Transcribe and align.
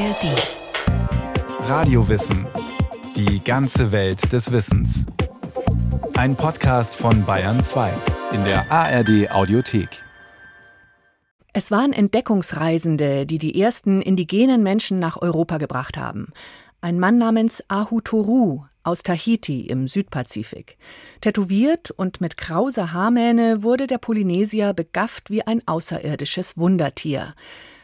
ARD. 0.00 1.68
Radiowissen. 1.68 2.46
Die 3.16 3.44
ganze 3.44 3.92
Welt 3.92 4.32
des 4.32 4.50
Wissens. 4.50 5.04
Ein 6.14 6.36
Podcast 6.36 6.94
von 6.94 7.26
Bayern 7.26 7.60
2 7.60 7.92
in 8.32 8.42
der 8.44 8.72
ARD 8.72 9.30
Audiothek. 9.30 10.02
Es 11.52 11.70
waren 11.70 11.92
Entdeckungsreisende, 11.92 13.26
die 13.26 13.38
die 13.38 13.60
ersten 13.60 14.00
indigenen 14.00 14.62
Menschen 14.62 15.00
nach 15.00 15.20
Europa 15.20 15.58
gebracht 15.58 15.98
haben. 15.98 16.32
Ein 16.80 16.98
Mann 16.98 17.18
namens 17.18 17.62
Ahu 17.68 18.00
Toru 18.00 18.62
aus 18.82 19.02
Tahiti 19.02 19.66
im 19.66 19.86
Südpazifik. 19.86 20.78
Tätowiert 21.20 21.90
und 21.90 22.22
mit 22.22 22.38
krauser 22.38 22.94
Haarmähne 22.94 23.62
wurde 23.62 23.86
der 23.86 23.98
Polynesier 23.98 24.72
begafft 24.72 25.28
wie 25.28 25.42
ein 25.42 25.60
außerirdisches 25.68 26.56
Wundertier. 26.56 27.34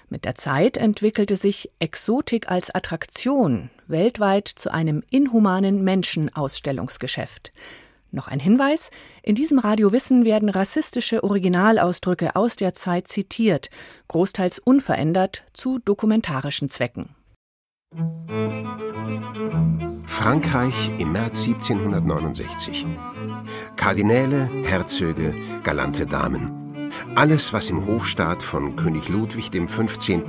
Mit 0.09 0.25
der 0.25 0.37
Zeit 0.37 0.77
entwickelte 0.77 1.37
sich 1.37 1.71
Exotik 1.81 2.49
als 2.49 2.73
Attraktion 2.75 3.71
weltweit 3.89 4.47
zu 4.49 4.73
einem 4.73 5.03
inhumanen 5.11 5.83
Menschenausstellungsgeschäft. 5.83 7.51
Noch 8.13 8.29
ein 8.29 8.41
Hinweis: 8.41 8.91
In 9.23 9.35
diesem 9.35 9.59
Radiowissen 9.59 10.25
werden 10.25 10.49
rassistische 10.49 11.25
Originalausdrücke 11.25 12.37
aus 12.37 12.57
der 12.57 12.73
Zeit 12.75 13.09
zitiert, 13.09 13.69
großteils 14.09 14.61
unverändert 14.61 15.45
zu 15.53 15.79
dokumentarischen 15.81 16.71
Zwecken. 16.71 17.15
Frankreich 20.07 20.91
im 20.99 21.13
März 21.13 21.47
1769. 21.47 22.87
Kardinäle, 23.77 24.49
Herzöge, 24.65 25.35
galante 25.63 26.07
Damen. 26.07 26.66
Alles, 27.15 27.53
was 27.53 27.71
im 27.71 27.87
Hofstaat 27.87 28.43
von 28.43 28.77
König 28.77 29.09
Ludwig 29.09 29.51
XV. 29.51 30.21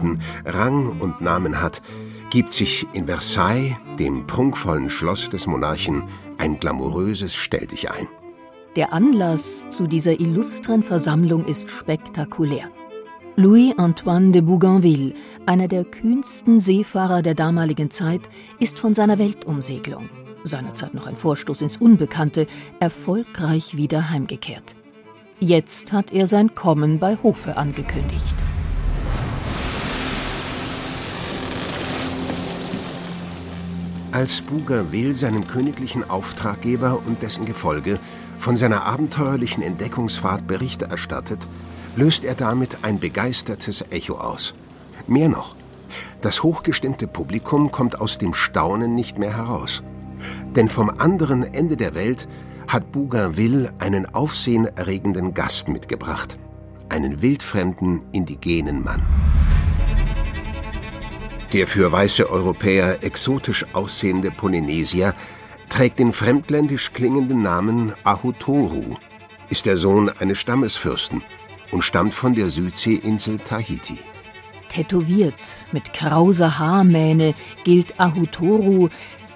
Rang 0.46 1.00
und 1.00 1.22
Namen 1.22 1.62
hat, 1.62 1.82
gibt 2.30 2.54
sich 2.54 2.88
in 2.94 3.08
Versailles, 3.08 3.76
dem 4.00 4.28
prunkvollen 4.28 4.90
Schloss 4.90 5.30
des 5.30 5.48
Monarchen, 5.48 6.04
ein 6.38 6.60
glamouröses 6.60 7.36
Stelldich 7.36 7.90
ein. 7.92 8.08
Der 8.76 8.94
Anlass 8.94 9.66
zu 9.70 9.88
dieser 9.88 10.20
illustren 10.20 10.84
Versammlung 10.84 11.46
ist 11.46 11.70
spektakulär. 11.70 12.70
Louis-Antoine 13.36 14.32
de 14.32 14.42
Bougainville, 14.42 15.14
einer 15.46 15.68
der 15.68 15.84
kühnsten 15.84 16.60
Seefahrer 16.60 17.22
der 17.22 17.36
damaligen 17.36 17.92
Zeit, 17.92 18.22
ist 18.60 18.80
von 18.80 18.94
seiner 18.94 19.20
Weltumsegelung, 19.20 20.10
seinerzeit 20.44 20.94
noch 20.94 21.06
ein 21.06 21.16
Vorstoß 21.16 21.62
ins 21.62 21.78
Unbekannte, 21.78 22.48
erfolgreich 22.80 23.78
wieder 23.78 24.10
heimgekehrt. 24.10 24.77
Jetzt 25.40 25.92
hat 25.92 26.12
er 26.12 26.26
sein 26.26 26.56
Kommen 26.56 26.98
bei 26.98 27.16
Hofe 27.22 27.58
angekündigt. 27.58 28.34
Als 34.12 34.42
Bougainville 34.42 35.14
seinem 35.14 35.46
königlichen 35.46 36.10
Auftraggeber 36.10 37.04
und 37.06 37.22
dessen 37.22 37.46
Gefolge 37.46 38.00
von 38.40 38.58
seiner 38.58 38.88
abenteuerlichen 38.88 39.62
Entdeckungsfahrt 39.62 40.48
Berichte 40.48 40.86
erstattet, 40.86 41.48
löst 41.96 42.24
er 42.24 42.34
damit 42.34 42.84
ein 42.84 43.00
begeistertes 43.00 43.86
Echo 43.92 44.16
aus. 44.16 44.56
Mehr 45.06 45.30
noch, 45.30 45.56
das 46.22 46.42
hochgestimmte 46.42 47.06
Publikum 47.06 47.72
kommt 47.72 48.02
aus 48.02 48.18
dem 48.18 48.34
Staunen 48.34 48.96
nicht 48.96 49.20
mehr 49.20 49.38
heraus. 49.38 49.84
Denn 50.56 50.68
vom 50.68 50.90
anderen 50.90 51.44
Ende 51.44 51.78
der 51.78 51.94
Welt 51.94 52.28
hat 52.68 52.92
Bougainville 52.92 53.74
einen 53.80 54.14
aufsehenerregenden 54.14 55.34
Gast 55.34 55.68
mitgebracht, 55.68 56.38
einen 56.90 57.22
wildfremden 57.22 58.02
indigenen 58.12 58.84
Mann. 58.84 59.06
Der 61.54 61.66
für 61.66 61.92
weiße 61.92 62.30
Europäer 62.30 63.04
exotisch 63.04 63.66
aussehende 63.74 64.32
Polynesier 64.32 65.14
trägt 65.70 66.00
den 66.00 66.12
fremdländisch 66.12 66.92
klingenden 66.92 67.42
Namen 67.42 67.94
Ahutoru, 68.04 68.98
ist 69.50 69.66
der 69.66 69.78
Sohn 69.78 70.10
eines 70.10 70.40
Stammesfürsten 70.40 71.24
und 71.72 71.84
stammt 71.84 72.14
von 72.14 72.36
der 72.36 72.50
Südseeinsel 72.50 73.38
Tahiti. 73.40 73.98
Tätowiert 74.70 75.34
mit 75.72 75.94
krauser 75.94 76.60
Haarmähne 76.60 77.34
gilt 77.64 77.98
Ahutoru 78.00 78.90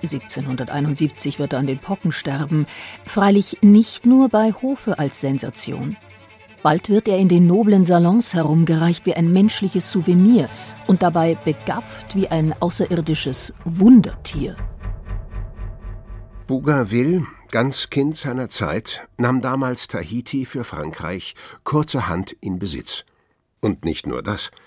1771 0.08 1.40
wird 1.40 1.54
er 1.54 1.60
an 1.60 1.68
den 1.68 1.80
Pocken 1.80 2.12
sterben, 2.12 2.66
freilich 3.06 3.60
nicht 3.62 4.06
nur 4.06 4.30
bei 4.30 4.54
Hofe 4.54 5.00
als 5.00 5.22
Sensation. 5.22 5.98
Bald 6.64 6.90
wird 6.90 7.08
er 7.08 7.18
in 7.18 7.30
den 7.30 7.48
noblen 7.48 7.86
Salons 7.86 8.34
herumgereicht 8.34 9.06
wie 9.06 9.16
ein 9.16 9.34
menschliches 9.34 9.92
Souvenir 9.92 10.50
und 10.88 11.02
dabei 11.02 11.38
begafft 11.44 12.16
wie 12.16 12.28
ein 12.28 12.54
außerirdisches 12.60 13.54
Wundertier. 13.66 14.56
Bougainville, 16.48 17.26
ganz 17.50 17.90
Kind 17.90 18.18
seiner 18.18 18.50
Zeit, 18.50 19.02
nahm 19.18 19.42
damals 19.42 19.88
Tahiti 19.88 20.46
für 20.46 20.64
Frankreich 20.64 21.34
kurzerhand 21.64 22.32
in 22.42 22.60
Besitz. 22.60 23.06
Und 23.60 23.86
nicht 23.86 24.06
nur 24.06 24.22
das– 24.22 24.52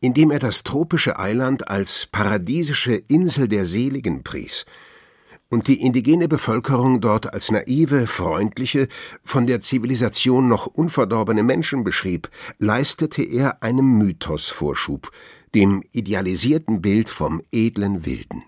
indem 0.00 0.30
er 0.30 0.38
das 0.38 0.62
tropische 0.62 1.18
Eiland 1.18 1.68
als 1.68 2.06
paradiesische 2.10 2.94
Insel 2.94 3.48
der 3.48 3.64
Seligen 3.64 4.22
pries 4.22 4.64
und 5.50 5.66
die 5.66 5.82
indigene 5.82 6.28
Bevölkerung 6.28 7.00
dort 7.00 7.34
als 7.34 7.50
naive, 7.50 8.06
freundliche, 8.06 8.88
von 9.24 9.46
der 9.46 9.60
Zivilisation 9.60 10.48
noch 10.48 10.66
unverdorbene 10.66 11.42
Menschen 11.42 11.84
beschrieb, 11.84 12.30
leistete 12.58 13.22
er 13.22 13.62
einem 13.62 13.98
Mythos 13.98 14.48
Vorschub, 14.48 15.10
dem 15.54 15.82
idealisierten 15.92 16.80
Bild 16.80 17.10
vom 17.10 17.42
edlen 17.50 18.06
Wilden. 18.06 18.44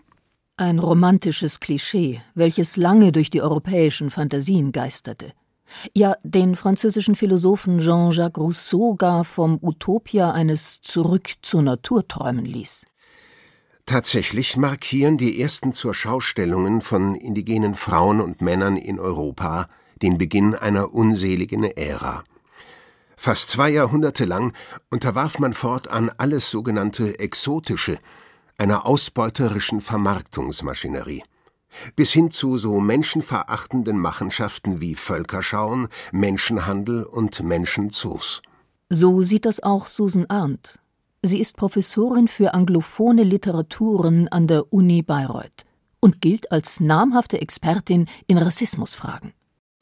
Ein 0.56 0.78
romantisches 0.78 1.58
Klischee, 1.58 2.20
welches 2.34 2.76
lange 2.76 3.10
durch 3.10 3.30
die 3.30 3.42
europäischen 3.42 4.10
Fantasien 4.10 4.70
geisterte. 4.70 5.32
Ja, 5.94 6.16
den 6.22 6.56
französischen 6.56 7.14
Philosophen 7.14 7.78
Jean-Jacques 7.78 8.42
Rousseau 8.42 8.94
gar 8.94 9.24
vom 9.24 9.58
Utopia 9.62 10.32
eines 10.32 10.80
Zurück 10.82 11.30
zur 11.42 11.62
Natur 11.62 12.06
träumen 12.06 12.44
ließ. 12.44 12.86
Tatsächlich 13.86 14.56
markieren 14.56 15.18
die 15.18 15.40
ersten 15.40 15.72
Zurschaustellungen 15.72 16.80
von 16.80 17.16
indigenen 17.16 17.74
Frauen 17.74 18.20
und 18.20 18.40
Männern 18.40 18.76
in 18.76 19.00
Europa 19.00 19.68
den 20.02 20.18
Beginn 20.18 20.54
einer 20.54 20.94
unseligen 20.94 21.64
Ära. 21.64 22.24
Fast 23.16 23.50
zwei 23.50 23.70
Jahrhunderte 23.70 24.24
lang 24.24 24.52
unterwarf 24.90 25.38
man 25.38 25.52
fortan 25.52 26.10
alles 26.16 26.50
sogenannte 26.50 27.18
Exotische 27.18 27.98
einer 28.58 28.86
ausbeuterischen 28.86 29.80
Vermarktungsmaschinerie 29.80 31.22
bis 31.96 32.12
hin 32.12 32.30
zu 32.30 32.56
so 32.56 32.80
menschenverachtenden 32.80 33.98
Machenschaften 33.98 34.80
wie 34.80 34.94
Völkerschauen, 34.94 35.88
Menschenhandel 36.12 37.04
und 37.04 37.42
Menschenzoos. 37.42 38.42
So 38.88 39.22
sieht 39.22 39.44
das 39.46 39.62
auch 39.62 39.86
Susan 39.86 40.26
Arndt. 40.28 40.78
Sie 41.22 41.40
ist 41.40 41.56
Professorin 41.56 42.28
für 42.28 42.52
anglophone 42.52 43.18
Literaturen 43.18 44.28
an 44.28 44.46
der 44.48 44.72
Uni 44.72 45.02
Bayreuth 45.02 45.64
und 46.00 46.20
gilt 46.20 46.50
als 46.50 46.80
namhafte 46.80 47.40
Expertin 47.40 48.06
in 48.26 48.38
Rassismusfragen. 48.38 49.32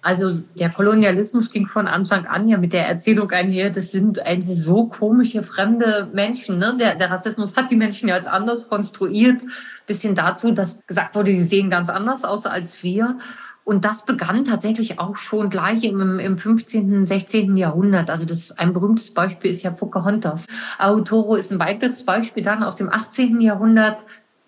Also 0.03 0.33
der 0.59 0.71
Kolonialismus 0.71 1.53
ging 1.53 1.66
von 1.66 1.87
Anfang 1.87 2.27
an 2.27 2.49
ja 2.49 2.56
mit 2.56 2.72
der 2.72 2.87
Erzählung 2.87 3.31
einher, 3.31 3.69
das 3.69 3.91
sind 3.91 4.25
eigentlich 4.25 4.62
so 4.62 4.87
komische 4.87 5.43
fremde 5.43 6.09
Menschen. 6.15 6.59
Ne? 6.59 6.77
Der, 6.81 6.94
der 6.94 7.11
Rassismus 7.11 7.56
hat 7.56 7.71
die 7.71 7.77
Menschen 7.77 8.09
ja 8.09 8.15
als 8.15 8.27
anders 8.27 8.71
konstruiert, 8.71 9.41
bis 9.87 10.00
hin 10.00 10.15
dazu, 10.15 10.53
dass 10.53 10.87
gesagt 10.87 11.15
wurde, 11.15 11.33
sie 11.33 11.43
sehen 11.43 11.69
ganz 11.69 11.91
anders 11.91 12.25
aus 12.25 12.47
als 12.47 12.83
wir. 12.83 13.19
Und 13.62 13.84
das 13.84 14.06
begann 14.06 14.47
tatsächlich 14.47 14.99
auch 14.99 15.16
schon 15.16 15.50
gleich 15.50 15.84
im, 15.84 16.19
im 16.19 16.39
15., 16.39 17.05
16. 17.05 17.56
Jahrhundert. 17.59 18.10
Also 18.10 18.25
das 18.25 18.53
ein 18.59 18.72
berühmtes 18.72 19.12
Beispiel 19.12 19.50
ist 19.50 19.62
ja 19.62 19.71
Pocahontas. 19.71 20.47
Aotoro 20.78 21.36
ist 21.36 21.53
ein 21.53 21.60
weiteres 21.60 22.04
Beispiel 22.04 22.42
dann 22.42 22.63
aus 22.63 22.77
dem 22.77 22.89
18. 22.89 23.41
Jahrhundert 23.41 24.03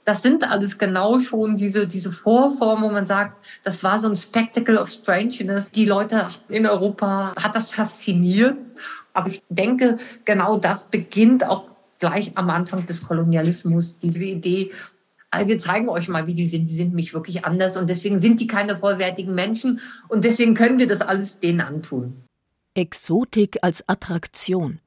das 0.04 0.22
sind 0.22 0.50
alles 0.50 0.78
genau 0.78 1.18
schon 1.18 1.56
diese, 1.56 1.86
diese 1.86 2.10
Vorformen, 2.10 2.84
wo 2.84 2.90
man 2.90 3.06
sagt, 3.06 3.44
das 3.62 3.84
war 3.84 3.98
so 3.98 4.08
ein 4.08 4.16
Spectacle 4.16 4.78
of 4.78 4.88
Strangeness. 4.88 5.70
Die 5.70 5.84
Leute 5.84 6.28
in 6.48 6.66
Europa 6.66 7.34
hat 7.36 7.54
das 7.54 7.70
fasziniert. 7.70 8.56
Aber 9.12 9.28
ich 9.28 9.42
denke, 9.48 9.98
genau 10.24 10.56
das 10.56 10.90
beginnt 10.90 11.46
auch 11.46 11.68
gleich 11.98 12.36
am 12.36 12.50
Anfang 12.50 12.86
des 12.86 13.06
Kolonialismus, 13.06 13.98
diese 13.98 14.24
Idee, 14.24 14.72
wir 15.46 15.58
zeigen 15.58 15.88
euch 15.88 16.08
mal, 16.08 16.26
wie 16.26 16.34
die 16.34 16.46
sind. 16.46 16.68
Die 16.68 16.74
sind 16.74 16.88
nämlich 16.88 17.14
wirklich 17.14 17.44
anders 17.44 17.76
und 17.76 17.88
deswegen 17.88 18.20
sind 18.20 18.40
die 18.40 18.46
keine 18.46 18.76
vollwertigen 18.76 19.34
Menschen 19.34 19.80
und 20.08 20.24
deswegen 20.24 20.54
können 20.54 20.78
wir 20.78 20.86
das 20.86 21.00
alles 21.00 21.40
denen 21.40 21.60
antun. 21.60 22.24
Exotik 22.74 23.58
als 23.62 23.88
Attraktion. 23.88 24.81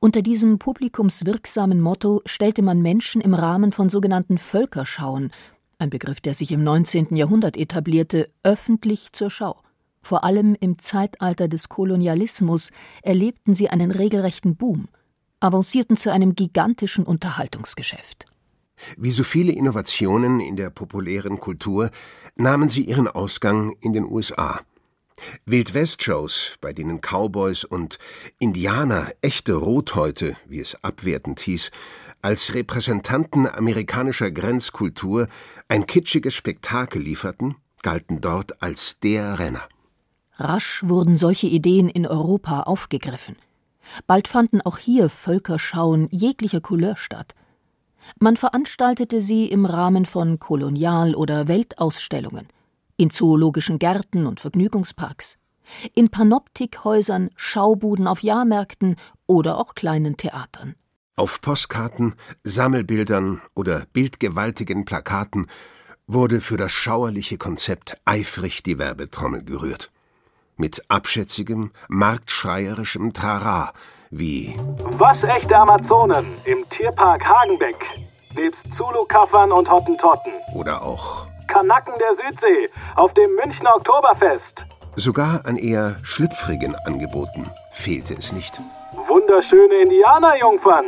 Unter 0.00 0.22
diesem 0.22 0.58
publikumswirksamen 0.58 1.80
Motto 1.80 2.22
stellte 2.26 2.62
man 2.62 2.82
Menschen 2.82 3.20
im 3.20 3.34
Rahmen 3.34 3.72
von 3.72 3.88
sogenannten 3.88 4.38
Völkerschauen, 4.38 5.30
ein 5.78 5.90
Begriff, 5.90 6.20
der 6.20 6.34
sich 6.34 6.52
im 6.52 6.64
19. 6.64 7.14
Jahrhundert 7.16 7.56
etablierte, 7.56 8.30
öffentlich 8.42 9.12
zur 9.12 9.30
Schau. 9.30 9.60
Vor 10.02 10.24
allem 10.24 10.56
im 10.58 10.78
Zeitalter 10.78 11.48
des 11.48 11.68
Kolonialismus 11.68 12.70
erlebten 13.02 13.54
sie 13.54 13.68
einen 13.68 13.90
regelrechten 13.90 14.56
Boom, 14.56 14.88
avancierten 15.40 15.96
zu 15.96 16.12
einem 16.12 16.34
gigantischen 16.34 17.04
Unterhaltungsgeschäft. 17.04 18.26
Wie 18.96 19.10
so 19.10 19.24
viele 19.24 19.52
Innovationen 19.52 20.40
in 20.40 20.56
der 20.56 20.70
populären 20.70 21.40
Kultur 21.40 21.90
nahmen 22.36 22.68
sie 22.68 22.84
ihren 22.84 23.08
Ausgang 23.08 23.74
in 23.80 23.92
den 23.92 24.04
USA. 24.04 24.60
Wildwest-Shows, 25.44 26.56
bei 26.60 26.72
denen 26.72 27.00
Cowboys 27.00 27.64
und 27.64 27.98
Indianer, 28.38 29.08
echte 29.22 29.54
Rothäute, 29.54 30.36
wie 30.46 30.60
es 30.60 30.82
abwertend 30.82 31.40
hieß, 31.40 31.70
als 32.22 32.54
Repräsentanten 32.54 33.46
amerikanischer 33.46 34.30
Grenzkultur 34.30 35.28
ein 35.68 35.86
kitschiges 35.86 36.34
Spektakel 36.34 37.02
lieferten, 37.02 37.56
galten 37.82 38.20
dort 38.20 38.62
als 38.62 38.98
der 39.00 39.38
Renner. 39.38 39.68
Rasch 40.38 40.82
wurden 40.84 41.16
solche 41.16 41.46
Ideen 41.46 41.88
in 41.88 42.06
Europa 42.06 42.62
aufgegriffen. 42.62 43.36
Bald 44.06 44.28
fanden 44.28 44.60
auch 44.60 44.78
hier 44.78 45.08
Völkerschauen 45.08 46.08
jeglicher 46.10 46.60
Couleur 46.60 46.96
statt. 46.96 47.34
Man 48.18 48.36
veranstaltete 48.36 49.20
sie 49.20 49.46
im 49.46 49.64
Rahmen 49.64 50.04
von 50.04 50.38
Kolonial- 50.38 51.14
oder 51.14 51.48
Weltausstellungen, 51.48 52.48
in 52.96 53.10
zoologischen 53.10 53.78
Gärten 53.78 54.26
und 54.26 54.40
Vergnügungsparks, 54.40 55.38
in 55.94 56.10
Panoptikhäusern, 56.10 57.30
Schaubuden 57.36 58.06
auf 58.06 58.22
Jahrmärkten 58.22 58.96
oder 59.26 59.58
auch 59.58 59.74
kleinen 59.74 60.16
Theatern. 60.16 60.74
Auf 61.16 61.40
Postkarten, 61.40 62.14
Sammelbildern 62.44 63.40
oder 63.54 63.86
bildgewaltigen 63.92 64.84
Plakaten 64.84 65.46
wurde 66.06 66.40
für 66.40 66.56
das 66.56 66.72
schauerliche 66.72 67.38
Konzept 67.38 67.96
eifrig 68.04 68.62
die 68.62 68.78
Werbetrommel 68.78 69.44
gerührt. 69.44 69.90
Mit 70.56 70.84
abschätzigem, 70.88 71.72
marktschreierischem 71.88 73.12
Trara 73.12 73.72
wie 74.10 74.54
Waschechte 74.98 75.56
Amazonen 75.56 76.24
im 76.44 76.68
Tierpark 76.70 77.24
Hagenbeck, 77.24 77.76
nebst 78.34 78.72
Zulu-Kaffern 78.72 79.52
und 79.52 79.70
Hottentotten. 79.70 80.32
Oder 80.54 80.82
auch 80.82 81.25
Kanaken 81.56 81.94
der 81.98 82.14
Südsee 82.14 82.68
auf 82.96 83.14
dem 83.14 83.34
Münchner 83.34 83.74
Oktoberfest. 83.76 84.66
Sogar 84.94 85.46
an 85.46 85.56
eher 85.56 85.96
schlüpfrigen 86.02 86.74
Angeboten 86.84 87.48
fehlte 87.72 88.14
es 88.14 88.32
nicht. 88.32 88.60
Wunderschöne 89.08 89.74
Indianerjungfern 89.82 90.84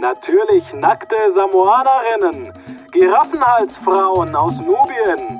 Natürlich 0.00 0.72
nackte 0.72 1.16
Samoanerinnen, 1.34 2.52
Giraffenhalsfrauen 2.92 4.34
aus 4.34 4.58
Nubien. 4.58 5.38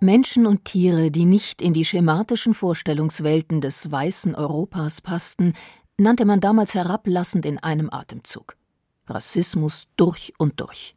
Menschen 0.00 0.46
und 0.46 0.64
Tiere, 0.64 1.10
die 1.10 1.26
nicht 1.26 1.60
in 1.60 1.74
die 1.74 1.84
schematischen 1.84 2.54
Vorstellungswelten 2.54 3.60
des 3.60 3.90
weißen 3.90 4.34
Europas 4.34 5.02
passten, 5.02 5.52
nannte 5.98 6.24
man 6.24 6.40
damals 6.40 6.74
herablassend 6.74 7.44
in 7.44 7.58
einem 7.58 7.90
Atemzug. 7.90 8.56
Rassismus 9.06 9.86
durch 9.96 10.32
und 10.38 10.60
durch. 10.60 10.94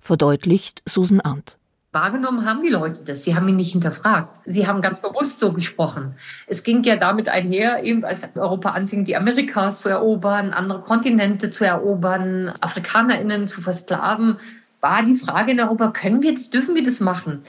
Verdeutlicht 0.00 0.82
Susan 0.86 1.20
Arndt. 1.20 1.58
Wahrgenommen 1.90 2.44
haben 2.44 2.62
die 2.62 2.68
Leute 2.68 3.02
das. 3.02 3.24
Sie 3.24 3.34
haben 3.34 3.48
ihn 3.48 3.56
nicht 3.56 3.72
hinterfragt. 3.72 4.40
Sie 4.44 4.66
haben 4.66 4.82
ganz 4.82 5.00
bewusst 5.00 5.40
so 5.40 5.54
gesprochen. 5.54 6.16
Es 6.46 6.62
ging 6.62 6.82
ja 6.82 6.96
damit 6.96 7.30
einher, 7.30 7.82
eben 7.82 8.04
als 8.04 8.36
Europa 8.36 8.70
anfing, 8.70 9.06
die 9.06 9.16
Amerikas 9.16 9.80
zu 9.80 9.88
erobern, 9.88 10.52
andere 10.52 10.82
Kontinente 10.82 11.50
zu 11.50 11.64
erobern, 11.64 12.52
AfrikanerInnen 12.60 13.48
zu 13.48 13.62
versklaven, 13.62 14.36
war 14.80 15.02
die 15.02 15.14
Frage 15.14 15.52
in 15.52 15.60
Europa, 15.60 15.88
können 15.88 16.22
wir 16.22 16.34
das, 16.34 16.50
dürfen 16.50 16.74
wir 16.74 16.84
das 16.84 17.00
machen? 17.00 17.42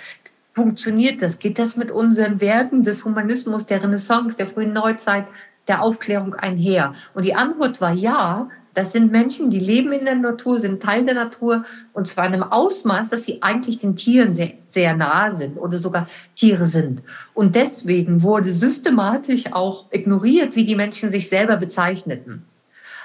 Funktioniert 0.51 1.21
das? 1.21 1.39
Geht 1.39 1.59
das 1.59 1.75
mit 1.75 1.91
unseren 1.91 2.39
Werten 2.39 2.83
des 2.83 3.03
Humanismus, 3.03 3.65
der 3.65 3.83
Renaissance, 3.83 4.37
der 4.37 4.47
frühen 4.47 4.71
Neuzeit, 4.71 5.27
der 5.67 5.81
Aufklärung 5.81 6.33
einher? 6.33 6.93
Und 7.13 7.25
die 7.25 7.35
Antwort 7.35 7.81
war 7.81 7.93
ja, 7.93 8.49
das 8.79 8.93
sind 8.93 9.11
Menschen, 9.11 9.51
die 9.51 9.59
leben 9.59 9.91
in 9.91 10.05
der 10.05 10.15
Natur, 10.15 10.57
sind 10.57 10.81
Teil 10.81 11.03
der 11.03 11.13
Natur 11.13 11.65
und 11.91 12.07
zwar 12.07 12.27
in 12.27 12.33
einem 12.33 12.43
Ausmaß, 12.43 13.09
dass 13.09 13.25
sie 13.25 13.43
eigentlich 13.43 13.79
den 13.79 13.97
Tieren 13.97 14.33
sehr, 14.33 14.53
sehr 14.69 14.95
nahe 14.95 15.35
sind 15.35 15.57
oder 15.57 15.77
sogar 15.77 16.07
Tiere 16.33 16.63
sind. 16.63 17.01
Und 17.33 17.55
deswegen 17.55 18.23
wurde 18.23 18.49
systematisch 18.53 19.51
auch 19.51 19.91
ignoriert, 19.91 20.55
wie 20.55 20.63
die 20.63 20.77
Menschen 20.77 21.11
sich 21.11 21.27
selber 21.27 21.57
bezeichneten. 21.57 22.45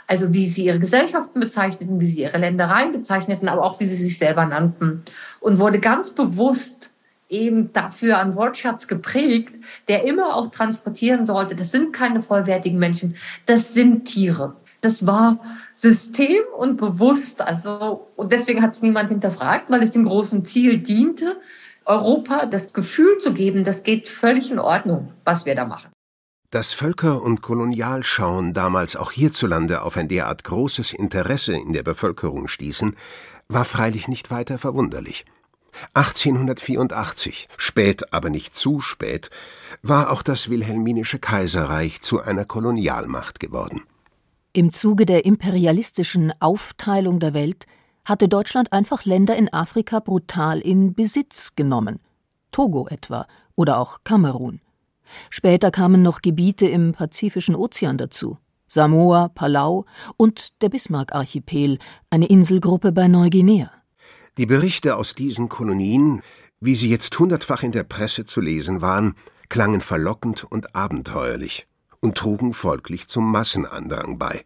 Also 0.06 0.32
wie 0.32 0.46
sie 0.46 0.66
ihre 0.66 0.78
Gesellschaften 0.78 1.40
bezeichneten, 1.40 1.98
wie 1.98 2.06
sie 2.06 2.22
ihre 2.22 2.38
Ländereien 2.38 2.92
bezeichneten, 2.92 3.48
aber 3.48 3.64
auch 3.64 3.80
wie 3.80 3.86
sie 3.86 3.96
sich 3.96 4.16
selber 4.16 4.46
nannten. 4.46 5.02
Und 5.40 5.58
wurde 5.58 5.80
ganz 5.80 6.12
bewusst 6.12 6.90
eben 7.28 7.72
dafür 7.72 8.20
ein 8.20 8.36
Wortschatz 8.36 8.86
geprägt, 8.86 9.56
der 9.88 10.04
immer 10.04 10.36
auch 10.36 10.52
transportieren 10.52 11.26
sollte, 11.26 11.56
das 11.56 11.72
sind 11.72 11.92
keine 11.92 12.22
vollwertigen 12.22 12.78
Menschen, 12.78 13.16
das 13.46 13.74
sind 13.74 14.04
Tiere 14.04 14.54
das 14.84 15.06
war 15.06 15.40
System 15.72 16.42
und 16.56 16.76
bewusst. 16.76 17.40
Also, 17.40 18.08
und 18.16 18.32
deswegen 18.32 18.62
hat 18.62 18.72
es 18.72 18.82
niemand 18.82 19.08
hinterfragt, 19.08 19.70
weil 19.70 19.82
es 19.82 19.92
dem 19.92 20.04
großen 20.04 20.44
Ziel 20.44 20.78
diente, 20.78 21.40
Europa 21.86 22.46
das 22.46 22.72
Gefühl 22.72 23.18
zu 23.18 23.34
geben, 23.34 23.64
das 23.64 23.82
geht 23.82 24.08
völlig 24.08 24.50
in 24.50 24.58
Ordnung, 24.58 25.12
was 25.24 25.46
wir 25.46 25.54
da 25.54 25.66
machen. 25.66 25.90
Dass 26.50 26.72
Völker- 26.72 27.20
und 27.20 27.42
Kolonialschauen 27.42 28.52
damals 28.52 28.96
auch 28.96 29.10
hierzulande 29.10 29.82
auf 29.82 29.96
ein 29.96 30.08
derart 30.08 30.44
großes 30.44 30.92
Interesse 30.92 31.54
in 31.54 31.72
der 31.72 31.82
Bevölkerung 31.82 32.48
stießen, 32.48 32.96
war 33.48 33.64
freilich 33.64 34.08
nicht 34.08 34.30
weiter 34.30 34.58
verwunderlich. 34.58 35.24
1884, 35.94 37.48
spät 37.56 38.12
aber 38.12 38.30
nicht 38.30 38.54
zu 38.54 38.80
spät, 38.80 39.30
war 39.82 40.10
auch 40.10 40.22
das 40.22 40.48
wilhelminische 40.48 41.18
Kaiserreich 41.18 42.00
zu 42.00 42.22
einer 42.22 42.44
Kolonialmacht 42.44 43.40
geworden. 43.40 43.82
Im 44.56 44.72
Zuge 44.72 45.04
der 45.04 45.24
imperialistischen 45.24 46.32
Aufteilung 46.38 47.18
der 47.18 47.34
Welt 47.34 47.66
hatte 48.04 48.28
Deutschland 48.28 48.72
einfach 48.72 49.04
Länder 49.04 49.34
in 49.34 49.52
Afrika 49.52 49.98
brutal 49.98 50.60
in 50.60 50.94
Besitz 50.94 51.56
genommen. 51.56 51.98
Togo 52.52 52.86
etwa 52.86 53.26
oder 53.56 53.80
auch 53.80 54.04
Kamerun. 54.04 54.60
Später 55.28 55.72
kamen 55.72 56.02
noch 56.02 56.22
Gebiete 56.22 56.66
im 56.66 56.92
Pazifischen 56.92 57.56
Ozean 57.56 57.98
dazu. 57.98 58.38
Samoa, 58.68 59.26
Palau 59.26 59.86
und 60.16 60.62
der 60.62 60.68
Bismarck-Archipel, 60.68 61.78
eine 62.10 62.26
Inselgruppe 62.26 62.92
bei 62.92 63.08
Neuguinea. 63.08 63.72
Die 64.38 64.46
Berichte 64.46 64.94
aus 64.94 65.16
diesen 65.16 65.48
Kolonien, 65.48 66.22
wie 66.60 66.76
sie 66.76 66.90
jetzt 66.90 67.18
hundertfach 67.18 67.64
in 67.64 67.72
der 67.72 67.82
Presse 67.82 68.24
zu 68.24 68.40
lesen 68.40 68.80
waren, 68.80 69.16
klangen 69.48 69.80
verlockend 69.80 70.44
und 70.44 70.76
abenteuerlich 70.76 71.66
und 72.04 72.16
trugen 72.16 72.52
folglich 72.52 73.08
zum 73.08 73.32
Massenandrang 73.32 74.18
bei. 74.18 74.44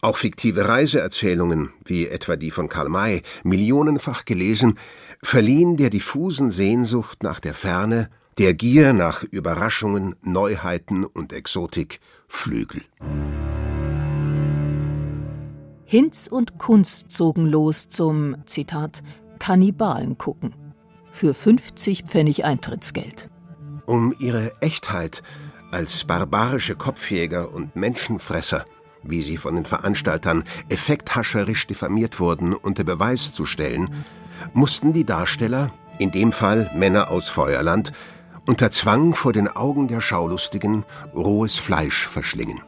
Auch 0.00 0.16
fiktive 0.16 0.68
Reiseerzählungen, 0.68 1.72
wie 1.84 2.06
etwa 2.06 2.36
die 2.36 2.50
von 2.50 2.68
Karl 2.68 2.88
May, 2.88 3.22
millionenfach 3.42 4.24
gelesen, 4.24 4.78
verliehen 5.22 5.76
der 5.76 5.90
diffusen 5.90 6.50
Sehnsucht 6.50 7.22
nach 7.22 7.40
der 7.40 7.54
Ferne, 7.54 8.08
der 8.38 8.54
Gier 8.54 8.92
nach 8.92 9.22
Überraschungen, 9.24 10.14
Neuheiten 10.22 11.04
und 11.04 11.32
Exotik 11.32 12.00
Flügel. 12.28 12.82
Hinz 15.84 16.28
und 16.28 16.58
Kunst 16.58 17.10
zogen 17.10 17.46
los 17.46 17.88
zum, 17.88 18.36
Zitat, 18.46 19.02
Kannibalen 19.38 20.18
gucken. 20.18 20.54
Für 21.10 21.34
50 21.34 22.04
Pfennig 22.04 22.44
Eintrittsgeld. 22.44 23.30
Um 23.86 24.14
ihre 24.18 24.52
Echtheit 24.60 25.22
als 25.74 26.04
barbarische 26.04 26.76
Kopfjäger 26.76 27.52
und 27.52 27.74
Menschenfresser, 27.74 28.64
wie 29.02 29.22
sie 29.22 29.36
von 29.36 29.56
den 29.56 29.64
Veranstaltern 29.64 30.44
effekthascherisch 30.68 31.66
diffamiert 31.66 32.20
wurden, 32.20 32.54
unter 32.54 32.84
Beweis 32.84 33.32
zu 33.32 33.44
stellen, 33.44 34.04
mussten 34.52 34.92
die 34.92 35.04
Darsteller, 35.04 35.72
in 35.98 36.12
dem 36.12 36.30
Fall 36.30 36.70
Männer 36.76 37.10
aus 37.10 37.28
Feuerland, 37.28 37.92
unter 38.46 38.70
Zwang 38.70 39.14
vor 39.14 39.32
den 39.32 39.48
Augen 39.48 39.88
der 39.88 40.00
Schaulustigen 40.00 40.84
rohes 41.12 41.58
Fleisch 41.58 42.06
verschlingen. 42.06 42.60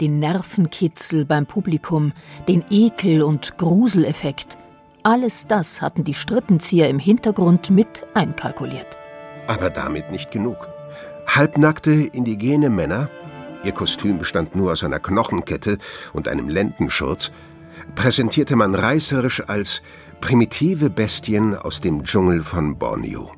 Den 0.00 0.20
Nervenkitzel 0.20 1.24
beim 1.24 1.46
Publikum, 1.46 2.12
den 2.46 2.64
Ekel- 2.70 3.22
und 3.22 3.58
Gruseleffekt, 3.58 4.56
alles 5.02 5.46
das 5.48 5.82
hatten 5.82 6.04
die 6.04 6.14
Strippenzieher 6.14 6.88
im 6.88 7.00
Hintergrund 7.00 7.70
mit 7.70 8.06
einkalkuliert. 8.14 8.96
Aber 9.48 9.70
damit 9.70 10.12
nicht 10.12 10.30
genug. 10.30 10.75
Halbnackte 11.26 11.92
indigene 11.92 12.70
Männer, 12.70 13.10
ihr 13.64 13.72
Kostüm 13.72 14.18
bestand 14.18 14.56
nur 14.56 14.72
aus 14.72 14.84
einer 14.84 15.00
Knochenkette 15.00 15.78
und 16.12 16.28
einem 16.28 16.48
Lendenschurz, 16.48 17.30
präsentierte 17.94 18.56
man 18.56 18.74
reißerisch 18.74 19.48
als 19.48 19.82
primitive 20.20 20.88
Bestien 20.88 21.54
aus 21.54 21.80
dem 21.80 22.04
Dschungel 22.04 22.42
von 22.42 22.78
Borneo. 22.78 23.32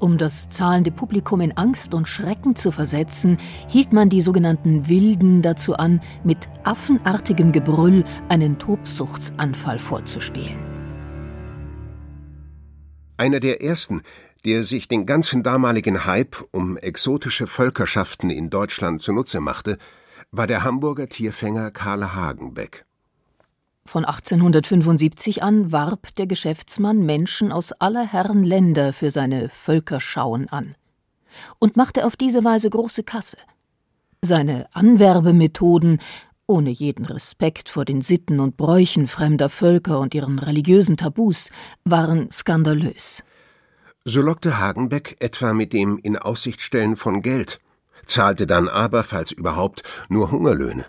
Um 0.00 0.16
das 0.16 0.48
zahlende 0.48 0.92
Publikum 0.92 1.40
in 1.40 1.56
Angst 1.56 1.92
und 1.92 2.06
Schrecken 2.06 2.54
zu 2.54 2.70
versetzen, 2.70 3.36
hielt 3.66 3.92
man 3.92 4.08
die 4.08 4.20
sogenannten 4.20 4.88
Wilden 4.88 5.42
dazu 5.42 5.74
an, 5.74 6.00
mit 6.22 6.48
affenartigem 6.62 7.50
Gebrüll 7.50 8.04
einen 8.28 8.58
Tobsuchtsanfall 8.58 9.80
vorzuspielen. 9.80 10.56
Einer 13.16 13.40
der 13.40 13.60
ersten, 13.60 14.02
der 14.48 14.64
sich 14.64 14.88
den 14.88 15.04
ganzen 15.04 15.42
damaligen 15.42 16.06
Hype 16.06 16.42
um 16.52 16.78
exotische 16.78 17.46
Völkerschaften 17.46 18.30
in 18.30 18.48
Deutschland 18.48 19.02
zunutze 19.02 19.40
machte, 19.40 19.76
war 20.30 20.46
der 20.46 20.64
Hamburger 20.64 21.06
Tierfänger 21.06 21.70
Karl 21.70 22.14
Hagenbeck. 22.14 22.86
Von 23.84 24.06
1875 24.06 25.42
an 25.42 25.70
warb 25.70 26.14
der 26.14 26.26
Geschäftsmann 26.26 27.04
Menschen 27.04 27.52
aus 27.52 27.72
aller 27.72 28.06
Herren 28.06 28.42
Länder 28.42 28.94
für 28.94 29.10
seine 29.10 29.50
Völkerschauen 29.50 30.48
an 30.48 30.76
und 31.58 31.76
machte 31.76 32.06
auf 32.06 32.16
diese 32.16 32.42
Weise 32.42 32.70
große 32.70 33.02
Kasse. 33.02 33.36
Seine 34.22 34.66
Anwerbemethoden, 34.72 36.00
ohne 36.46 36.70
jeden 36.70 37.04
Respekt 37.04 37.68
vor 37.68 37.84
den 37.84 38.00
Sitten 38.00 38.40
und 38.40 38.56
Bräuchen 38.56 39.08
fremder 39.08 39.50
Völker 39.50 40.00
und 40.00 40.14
ihren 40.14 40.38
religiösen 40.38 40.96
Tabus, 40.96 41.50
waren 41.84 42.30
skandalös. 42.30 43.24
So 44.04 44.22
lockte 44.22 44.58
Hagenbeck 44.58 45.16
etwa 45.20 45.52
mit 45.52 45.72
dem 45.72 45.98
Inaussichtstellen 45.98 46.96
von 46.96 47.22
Geld, 47.22 47.60
zahlte 48.06 48.46
dann 48.46 48.68
aber, 48.68 49.04
falls 49.04 49.32
überhaupt, 49.32 49.82
nur 50.08 50.30
Hungerlöhne. 50.30 50.86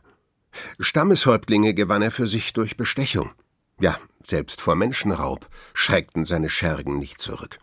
Stammeshäuptlinge 0.79 1.73
gewann 1.73 2.01
er 2.01 2.11
für 2.11 2.27
sich 2.27 2.53
durch 2.53 2.77
Bestechung. 2.77 3.31
Ja, 3.79 3.97
selbst 4.25 4.61
vor 4.61 4.75
Menschenraub 4.75 5.47
schreckten 5.73 6.25
seine 6.25 6.49
Schergen 6.49 6.99
nicht 6.99 7.19
zurück. 7.19 7.59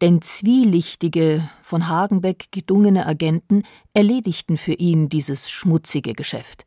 Denn 0.00 0.20
zwielichtige, 0.20 1.48
von 1.62 1.88
Hagenbeck 1.88 2.48
gedungene 2.50 3.06
Agenten 3.06 3.62
erledigten 3.94 4.58
für 4.58 4.74
ihn 4.74 5.08
dieses 5.08 5.50
schmutzige 5.50 6.12
Geschäft. 6.12 6.66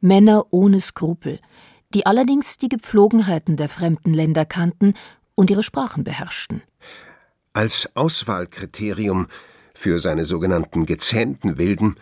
Männer 0.00 0.46
ohne 0.50 0.80
Skrupel, 0.80 1.40
die 1.92 2.06
allerdings 2.06 2.56
die 2.56 2.68
Gepflogenheiten 2.68 3.56
der 3.56 3.68
fremden 3.68 4.14
Länder 4.14 4.44
kannten 4.44 4.94
und 5.34 5.50
ihre 5.50 5.62
Sprachen 5.62 6.02
beherrschten. 6.02 6.62
Als 7.56 7.88
Auswahlkriterium 7.94 9.28
für 9.74 9.98
seine 9.98 10.24
sogenannten 10.26 10.84
gezähmten 10.84 11.56
Wilden 11.56 11.96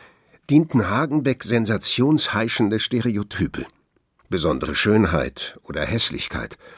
dienten 0.50 0.90
Hagenbeck 0.90 1.44
sensationsheischende 1.44 2.80
Stereotype. 2.80 3.64
Besondere 4.28 4.74
Schönheit 4.74 5.58
oder 5.62 5.82
Hässlichkeit– 5.84 6.58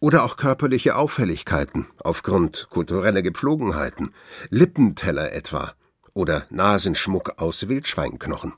oder 0.00 0.24
auch 0.24 0.36
körperliche 0.36 0.96
Auffälligkeiten 0.96 1.86
aufgrund 2.02 2.68
kultureller 2.70 3.22
Gepflogenheiten, 3.22 4.12
Lippenteller 4.50 5.32
etwa 5.32 5.72
oder 6.14 6.46
Nasenschmuck 6.50 7.40
aus 7.40 7.68
Wildschweinknochen. 7.68 8.52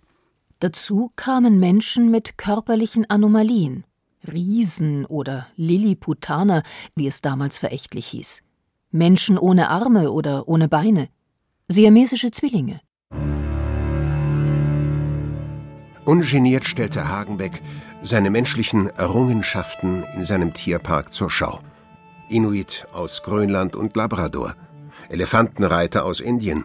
Dazu 0.61 1.12
kamen 1.15 1.61
Menschen 1.61 2.11
mit 2.11 2.37
körperlichen 2.37 3.09
Anomalien, 3.09 3.85
Riesen 4.27 5.07
oder 5.07 5.47
Lilliputaner, 5.57 6.65
wie 6.97 7.07
es 7.07 7.21
damals 7.21 7.59
verächtlich 7.59 8.09
hieß, 8.09 8.43
Menschen 8.90 9.38
ohne 9.38 9.68
Arme 9.68 10.11
oder 10.11 10.49
ohne 10.49 10.68
Beine, 10.68 11.09
siamesische 11.68 12.30
Zwillinge. 12.30 12.80
Ungeniert 16.04 16.64
stellte 16.64 17.07
Hagenbeck 17.07 17.62
seine 18.00 18.30
menschlichen 18.30 18.88
Errungenschaften 18.88 20.04
in 20.14 20.25
seinem 20.25 20.54
Tierpark 20.54 21.12
zur 21.12 21.30
Schau. 21.30 21.61
Inuit 22.30 22.87
aus 22.92 23.23
Grönland 23.23 23.76
und 23.76 23.95
Labrador, 23.95 24.54
Elefantenreiter 25.11 26.07
aus 26.07 26.21
Indien, 26.21 26.64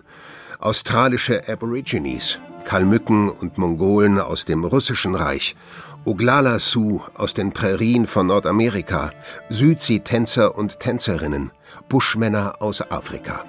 australische 0.60 1.50
Aborigines, 1.50 2.40
Kalmücken 2.64 3.30
und 3.30 3.58
Mongolen 3.58 4.18
aus 4.18 4.46
dem 4.46 4.64
Russischen 4.64 5.16
Reich, 5.16 5.58
Oglala 6.06 6.60
Sioux 6.60 7.02
aus 7.14 7.34
den 7.34 7.52
Prärien 7.52 8.08
von 8.08 8.28
Nordamerika, 8.28 9.12
Südsee-Tänzer 9.50 10.58
und 10.58 10.80
Tänzerinnen, 10.80 11.52
Buschmänner 11.90 12.56
aus 12.60 12.82
Afrika. 12.92 13.46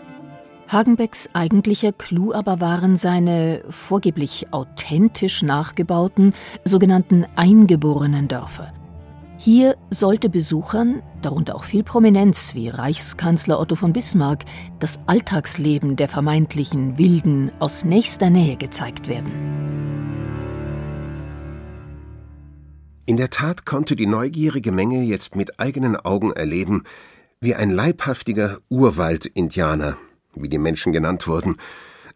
Hagenbecks 0.69 1.29
eigentlicher 1.35 1.93
Clou 1.93 2.33
aber 2.33 2.61
waren 2.61 2.97
seine 2.97 3.63
vorgeblich 3.69 4.53
authentisch 4.53 5.43
nachgebauten 5.43 6.35
sogenannten 6.65 7.27
eingeborenen 7.37 8.29
Dörfer. 8.29 8.73
Hier 9.37 9.77
sollte 9.91 10.31
Besuchern, 10.31 11.03
darunter 11.21 11.55
auch 11.55 11.65
viel 11.65 11.83
Prominenz 11.83 12.55
wie 12.55 12.69
Reichskanzler 12.69 13.61
Otto 13.61 13.75
von 13.75 13.93
Bismarck, 13.93 14.45
das 14.79 15.01
Alltagsleben 15.07 15.97
der 15.97 16.09
vermeintlichen 16.09 16.99
Wilden 16.99 17.51
aus 17.59 17.85
nächster 17.85 18.31
Nähe 18.31 18.57
gezeigt 18.57 19.09
werden. 19.09 19.33
In 23.07 23.19
der 23.19 23.29
Tat 23.29 23.67
konnte 23.67 23.97
die 23.97 24.07
neugierige 24.07 24.73
Menge 24.73 25.03
jetzt 25.03 25.37
mit 25.37 25.61
eigenen 25.61 25.95
Augen 25.95 26.33
erleben, 26.33 26.85
wie 27.45 27.55
ein 27.55 27.71
leibhaftiger 27.71 28.59
Urwald-Indianer 28.71 29.97
wie 30.37 30.49
die 30.49 30.59
Menschen 30.59 30.93
genannt 30.93 31.27
wurden, 31.27 31.57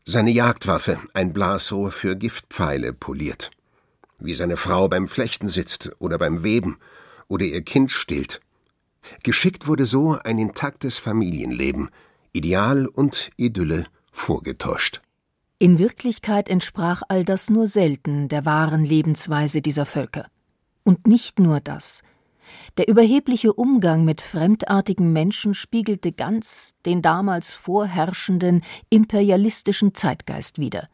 seine 0.05 0.31
Jagdwaffe, 0.31 0.99
ein 1.15 1.33
Blasrohr 1.33 1.93
für 1.93 2.17
Giftpfeile, 2.17 2.93
poliert. 2.93 3.51
Wie 4.19 4.35
seine 4.35 4.57
Frau 4.57 4.89
beim 4.89 5.07
Flechten 5.07 5.49
sitzt 5.49 5.93
oder 5.99 6.19
beim 6.19 6.43
Weben 6.43 6.79
oder 7.29 7.45
ihr 7.45 7.63
Kind 7.63 7.93
stillt. 7.93 8.41
Geschickt 9.23 9.67
wurde 9.67 9.87
so 9.87 10.19
ein 10.25 10.39
intaktes 10.39 10.99
Familienleben, 10.99 11.91
Ideal 12.33 12.87
und 12.87 13.31
Idylle 13.37 13.87
vorgetäuscht. 14.11 15.01
In 15.59 15.79
Wirklichkeit 15.79 16.49
entsprach 16.49 17.03
all 17.09 17.25
das 17.25 17.51
nur 17.51 17.67
selten 17.67 18.29
der 18.29 18.45
wahren 18.45 18.85
Lebensweise 18.85 19.61
dieser 19.61 19.87
Völker. 19.87 20.27
Und 20.85 21.07
nicht 21.07 21.39
nur 21.39 21.61
das, 21.61 22.03
der 22.77 22.89
überhebliche 22.89 23.53
Umgang 23.53 24.05
mit 24.05 24.21
fremdartigen 24.21 25.13
Menschen 25.13 25.55
spiegelte 25.55 26.13
ganz 26.13 26.75
den 26.87 27.03
damals 27.03 27.53
vorherrschenden 27.53 28.63
imperialistischen 28.91 29.95
Zeitgeist 29.95 30.59
wider. 30.59 30.89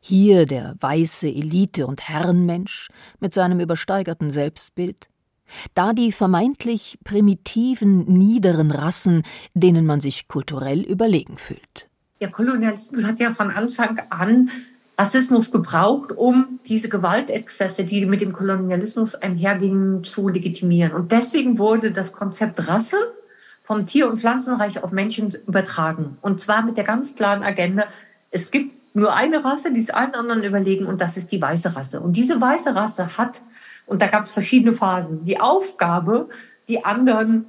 Hier 0.00 0.46
der 0.46 0.74
weiße 0.80 1.28
Elite- 1.28 1.86
und 1.86 2.08
Herrenmensch 2.08 2.88
mit 3.20 3.34
seinem 3.34 3.60
übersteigerten 3.60 4.30
Selbstbild, 4.30 5.08
da 5.74 5.92
die 5.92 6.12
vermeintlich 6.12 6.98
primitiven, 7.04 8.04
niederen 8.12 8.70
Rassen, 8.70 9.22
denen 9.54 9.86
man 9.86 10.00
sich 10.00 10.28
kulturell 10.28 10.80
überlegen 10.80 11.36
fühlt. 11.36 11.88
Der 12.20 12.30
Kolonialismus 12.30 13.04
hat 13.04 13.20
ja 13.20 13.32
von 13.32 13.50
Anfang 13.50 13.98
an 14.10 14.50
Rassismus 14.98 15.50
gebraucht, 15.50 16.12
um 16.12 16.60
diese 16.66 16.88
Gewaltexzesse, 16.88 17.84
die 17.84 18.06
mit 18.06 18.20
dem 18.20 18.32
Kolonialismus 18.32 19.14
einhergingen, 19.14 20.04
zu 20.04 20.28
legitimieren. 20.28 20.92
Und 20.92 21.12
deswegen 21.12 21.58
wurde 21.58 21.92
das 21.92 22.12
Konzept 22.12 22.68
Rasse 22.68 22.96
vom 23.62 23.86
Tier- 23.86 24.08
und 24.08 24.18
Pflanzenreich 24.18 24.82
auf 24.82 24.92
Menschen 24.92 25.34
übertragen. 25.46 26.18
Und 26.20 26.40
zwar 26.40 26.62
mit 26.62 26.76
der 26.76 26.84
ganz 26.84 27.14
klaren 27.14 27.42
Agenda, 27.42 27.84
es 28.30 28.50
gibt 28.50 28.74
nur 28.94 29.14
eine 29.14 29.44
Rasse, 29.44 29.72
die 29.72 29.80
ist 29.80 29.94
allen 29.94 30.14
anderen 30.14 30.44
überlegen, 30.44 30.86
und 30.86 31.00
das 31.00 31.16
ist 31.16 31.32
die 31.32 31.40
weiße 31.40 31.74
Rasse. 31.74 32.00
Und 32.00 32.16
diese 32.16 32.40
weiße 32.40 32.74
Rasse 32.74 33.16
hat, 33.16 33.42
und 33.86 34.02
da 34.02 34.06
gab 34.06 34.24
es 34.24 34.32
verschiedene 34.32 34.74
Phasen, 34.74 35.24
die 35.24 35.40
Aufgabe, 35.40 36.28
die 36.68 36.84
anderen 36.84 37.46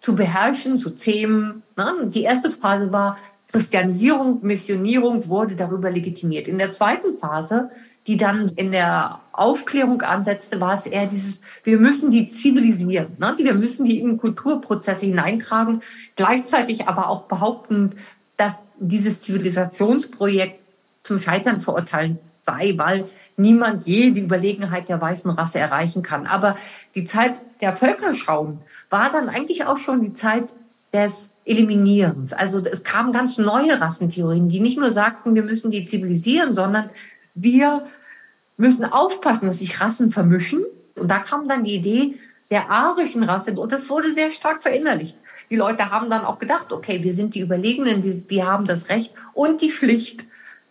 zu 0.00 0.16
beherrschen, 0.16 0.80
zu 0.80 0.90
zähmen. 0.90 1.62
Die 2.06 2.22
erste 2.22 2.50
Phase 2.50 2.92
war, 2.92 3.18
Christianisierung, 3.50 4.40
Missionierung 4.42 5.28
wurde 5.28 5.54
darüber 5.54 5.90
legitimiert. 5.90 6.48
In 6.48 6.58
der 6.58 6.72
zweiten 6.72 7.16
Phase, 7.16 7.70
die 8.06 8.16
dann 8.16 8.50
in 8.56 8.72
der 8.72 9.20
Aufklärung 9.32 10.02
ansetzte, 10.02 10.60
war 10.60 10.74
es 10.74 10.86
eher 10.86 11.06
dieses, 11.06 11.42
wir 11.64 11.78
müssen 11.78 12.10
die 12.10 12.28
zivilisieren, 12.28 13.16
ne? 13.18 13.34
wir 13.36 13.54
müssen 13.54 13.84
die 13.84 14.00
in 14.00 14.16
Kulturprozesse 14.16 15.06
hineintragen, 15.06 15.82
gleichzeitig 16.14 16.88
aber 16.88 17.08
auch 17.08 17.22
behaupten, 17.22 17.90
dass 18.36 18.60
dieses 18.78 19.20
Zivilisationsprojekt 19.20 20.60
zum 21.02 21.18
Scheitern 21.18 21.60
verurteilen 21.60 22.18
sei, 22.42 22.74
weil 22.76 23.06
niemand 23.36 23.86
je 23.86 24.10
die 24.10 24.22
Überlegenheit 24.22 24.88
der 24.88 25.00
weißen 25.00 25.30
Rasse 25.30 25.58
erreichen 25.58 26.02
kann. 26.02 26.26
Aber 26.26 26.56
die 26.94 27.04
Zeit 27.04 27.34
der 27.60 27.76
Völkerschauen 27.76 28.60
war 28.90 29.10
dann 29.10 29.28
eigentlich 29.28 29.64
auch 29.66 29.78
schon 29.78 30.02
die 30.02 30.12
Zeit 30.12 30.46
des 30.92 31.30
Eliminierens. 31.46 32.32
Also 32.32 32.62
es 32.64 32.82
kamen 32.82 33.12
ganz 33.12 33.38
neue 33.38 33.80
Rassentheorien, 33.80 34.48
die 34.48 34.60
nicht 34.60 34.78
nur 34.78 34.90
sagten, 34.90 35.34
wir 35.34 35.44
müssen 35.44 35.70
die 35.70 35.86
zivilisieren, 35.86 36.54
sondern 36.54 36.90
wir 37.34 37.86
müssen 38.56 38.84
aufpassen, 38.84 39.46
dass 39.46 39.60
sich 39.60 39.80
Rassen 39.80 40.10
vermischen. 40.10 40.64
Und 40.96 41.10
da 41.10 41.20
kam 41.20 41.48
dann 41.48 41.64
die 41.64 41.76
Idee 41.76 42.16
der 42.50 42.70
arischen 42.70 43.22
Rasse 43.22 43.52
und 43.52 43.72
das 43.72 43.88
wurde 43.90 44.12
sehr 44.12 44.30
stark 44.30 44.62
verinnerlicht. 44.62 45.16
Die 45.50 45.56
Leute 45.56 45.90
haben 45.90 46.10
dann 46.10 46.24
auch 46.24 46.38
gedacht, 46.38 46.72
okay, 46.72 47.02
wir 47.02 47.14
sind 47.14 47.34
die 47.34 47.40
Überlegenen, 47.40 48.02
wir, 48.02 48.14
wir 48.28 48.46
haben 48.46 48.66
das 48.66 48.88
Recht 48.88 49.14
und 49.32 49.62
die 49.62 49.70
Pflicht, 49.70 50.24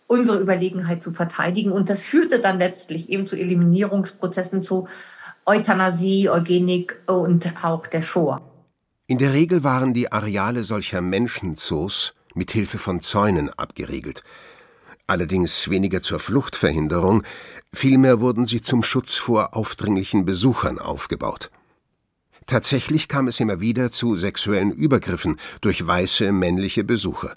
unsere 0.06 0.38
Überlegenheit 0.38 1.02
zu 1.02 1.10
verteidigen. 1.10 1.72
Und 1.72 1.90
das 1.90 2.02
führte 2.02 2.38
dann 2.38 2.58
letztlich 2.58 3.08
eben 3.08 3.26
zu 3.26 3.36
Eliminierungsprozessen, 3.36 4.62
zu 4.62 4.88
Euthanasie, 5.44 6.28
Eugenik 6.28 6.96
und 7.06 7.52
auch 7.62 7.86
der 7.86 8.02
Shoah. 8.02 8.40
In 9.08 9.18
der 9.18 9.32
Regel 9.32 9.62
waren 9.62 9.94
die 9.94 10.10
Areale 10.10 10.64
solcher 10.64 11.00
Menschenzoos 11.00 12.14
mit 12.34 12.50
Hilfe 12.50 12.78
von 12.78 13.00
Zäunen 13.00 13.50
abgeriegelt. 13.50 14.24
Allerdings 15.06 15.70
weniger 15.70 16.02
zur 16.02 16.18
Fluchtverhinderung, 16.18 17.22
vielmehr 17.72 18.20
wurden 18.20 18.46
sie 18.46 18.60
zum 18.60 18.82
Schutz 18.82 19.14
vor 19.14 19.54
aufdringlichen 19.54 20.24
Besuchern 20.24 20.80
aufgebaut. 20.80 21.52
Tatsächlich 22.46 23.06
kam 23.06 23.28
es 23.28 23.38
immer 23.38 23.60
wieder 23.60 23.92
zu 23.92 24.16
sexuellen 24.16 24.72
Übergriffen 24.72 25.38
durch 25.60 25.86
weiße 25.86 26.32
männliche 26.32 26.82
Besucher. 26.82 27.34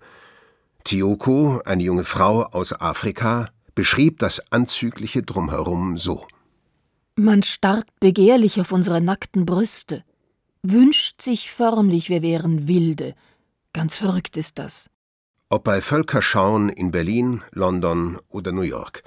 Tioko, 0.83 1.61
eine 1.65 1.83
junge 1.83 2.03
Frau 2.03 2.45
aus 2.45 2.73
Afrika, 2.73 3.49
beschrieb 3.75 4.17
das 4.17 4.41
anzügliche 4.51 5.21
Drumherum 5.21 5.97
so. 5.97 6.25
Man 7.15 7.43
starrt 7.43 7.87
begehrlich 7.99 8.59
auf 8.59 8.71
unsere 8.71 9.01
nackten 9.01 9.45
Brüste, 9.45 10.03
wünscht 10.63 11.21
sich 11.21 11.51
förmlich, 11.51 12.09
wir 12.09 12.21
wären 12.21 12.67
Wilde. 12.67 13.15
Ganz 13.73 13.97
verrückt 13.97 14.37
ist 14.37 14.59
das. 14.59 14.89
Ob 15.49 15.63
bei 15.63 15.81
Völkerschauen 15.81 16.69
in 16.69 16.91
Berlin, 16.91 17.41
London 17.51 18.19
oder 18.29 18.51
New 18.51 18.61
York. 18.61 19.03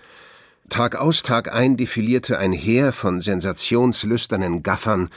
Tag 0.68 0.96
aus, 0.96 1.22
Tag 1.22 1.52
ein 1.52 1.76
defilierte 1.76 2.38
ein 2.38 2.52
Heer 2.52 2.92
von 2.92 3.20
sensationslüsternen 3.20 4.62
Gaffern 4.62 5.10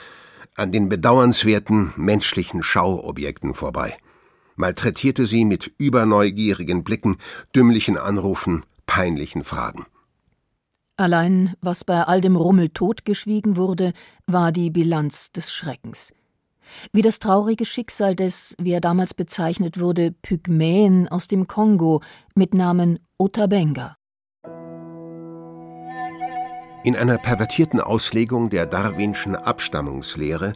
an 0.56 0.72
den 0.72 0.90
bedauernswerten 0.90 1.94
menschlichen 1.96 2.64
Schauobjekten 2.64 3.56
vorbei, 3.56 3.98
malträtierte 4.56 5.26
sie 5.26 5.46
mit 5.46 5.74
überneugierigen 5.78 6.84
Blicken, 6.84 7.18
dümmlichen 7.56 7.98
Anrufen, 7.98 8.64
peinlichen 8.86 9.44
Fragen. 9.44 9.86
Allein, 10.98 11.56
was 11.62 11.84
bei 11.84 12.04
all 12.04 12.22
dem 12.22 12.38
Rummel 12.38 12.70
totgeschwiegen 12.70 13.58
wurde, 13.58 13.94
war 14.28 14.52
die 14.52 14.70
Bilanz 14.70 15.32
des 15.32 15.54
Schreckens. 15.54 16.14
Wie 16.92 17.02
das 17.02 17.20
traurige 17.20 17.66
Schicksal 17.66 18.16
des, 18.16 18.56
wie 18.60 18.72
er 18.72 18.82
damals 18.82 19.14
bezeichnet 19.14 19.80
wurde, 19.80 20.12
Pygmäen 20.12 21.08
aus 21.08 21.28
dem 21.28 21.48
Kongo 21.48 22.02
mit 22.36 22.54
Namen 22.54 23.00
Otabenga. 23.18 23.96
In 26.84 26.96
einer 26.96 27.18
pervertierten 27.18 27.80
Auslegung 27.80 28.50
der 28.50 28.68
darwinschen 28.68 29.36
Abstammungslehre 29.36 30.54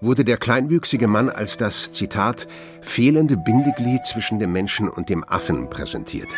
wurde 0.00 0.24
der 0.24 0.36
kleinwüchsige 0.36 1.06
Mann 1.06 1.30
als 1.30 1.56
das 1.56 1.92
Zitat 1.92 2.48
fehlende 2.80 3.36
Bindeglied 3.36 4.04
zwischen 4.04 4.38
dem 4.38 4.52
Menschen 4.52 4.88
und 4.88 5.08
dem 5.08 5.24
Affen 5.24 5.70
präsentiert 5.70 6.28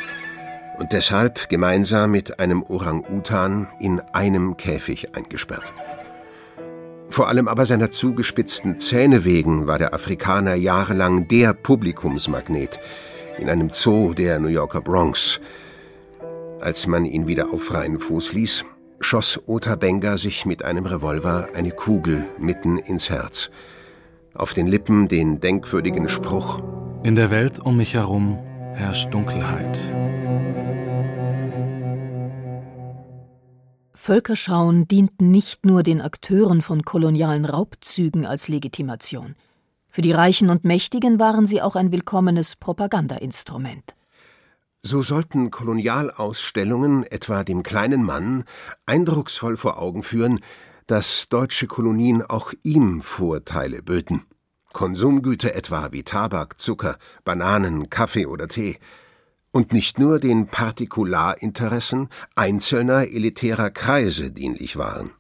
und 0.79 0.93
deshalb 0.93 1.49
gemeinsam 1.49 2.11
mit 2.11 2.39
einem 2.39 2.63
Orang-Utan 2.63 3.69
in 3.81 4.01
einem 4.13 4.57
Käfig 4.57 5.17
eingesperrt. 5.17 5.73
Vor 7.09 7.29
allem 7.29 7.49
aber 7.49 7.67
seiner 7.67 7.91
zugespitzten 7.91 8.79
Zähne 8.79 9.25
wegen 9.25 9.67
war 9.67 9.79
der 9.79 9.95
Afrikaner 9.95 10.55
jahrelang 10.55 11.29
der 11.29 11.55
Publikumsmagnet 11.55 12.79
in 13.39 13.49
einem 13.49 13.71
Zoo 13.71 14.15
der 14.15 14.39
New 14.39 14.49
Yorker 14.49 14.81
Bronx. 14.81 15.41
Als 16.61 16.87
man 16.87 17.05
ihn 17.05 17.27
wieder 17.27 17.53
auf 17.53 17.65
freien 17.65 18.01
Fuß 18.01 18.33
ließ, 18.33 18.65
schoss 19.01 19.41
Ota 19.47 19.77
Benga 19.77 20.17
sich 20.17 20.47
mit 20.47 20.65
einem 20.65 20.87
Revolver 20.87 21.49
eine 21.55 21.71
Kugel 21.71 22.27
mitten 22.39 22.79
ins 22.79 23.11
Herz. 23.11 23.51
Auf 24.35 24.55
den 24.55 24.67
Lippen 24.67 25.09
den 25.09 25.41
denkwürdigen 25.41 26.09
Spruch 26.09 26.61
In 27.03 27.15
der 27.15 27.31
Welt 27.31 27.61
um 27.61 27.77
mich 27.77 27.95
herum 27.95 28.39
herrscht 28.75 29.13
Dunkelheit. 29.13 29.93
Völkerschauen 34.07 34.87
dienten 34.87 35.33
nicht 35.33 35.67
nur 35.67 35.83
den 35.83 36.01
Akteuren 36.01 36.63
von 36.63 36.85
kolonialen 36.85 37.45
Raubzügen 37.45 38.25
als 38.25 38.47
Legitimation. 38.47 39.35
Für 39.89 40.01
die 40.01 40.13
Reichen 40.13 40.49
und 40.49 40.63
Mächtigen 40.63 41.19
waren 41.19 41.45
sie 41.45 41.61
auch 41.61 41.75
ein 41.75 41.91
willkommenes 41.91 42.55
Propagandainstrument. 42.55 43.97
So 44.81 45.03
sollten 45.03 45.51
Kolonialausstellungen 45.51 47.03
etwa 47.03 47.43
dem 47.43 47.65
kleinen 47.65 48.05
Mann 48.05 48.45
eindrucksvoll 48.87 49.57
vor 49.57 49.83
Augen 49.83 50.05
führen, 50.05 50.39
dass 50.87 51.29
deutsche 51.29 51.67
Kolonien 51.67 52.23
auch 52.23 52.53
ihm 52.63 53.03
Vorteile 53.03 53.83
böten. 53.83 54.25
Konsumgüter 54.73 55.57
etwa 55.57 55.91
wie 55.91 56.05
Tabak, 56.05 56.61
Zucker, 56.61 56.97
Bananen, 57.25 57.91
Kaffee 57.91 58.27
oder 58.27 58.47
Tee 58.47 58.79
und 59.57 59.73
nicht 59.73 59.99
nur 59.99 60.21
den 60.21 60.49
Partikularinteressen 60.49 62.11
einzelner 62.35 63.09
elitärer 63.09 63.71
Kreise 63.71 64.31
dienlich 64.31 64.77
waren. 64.77 65.13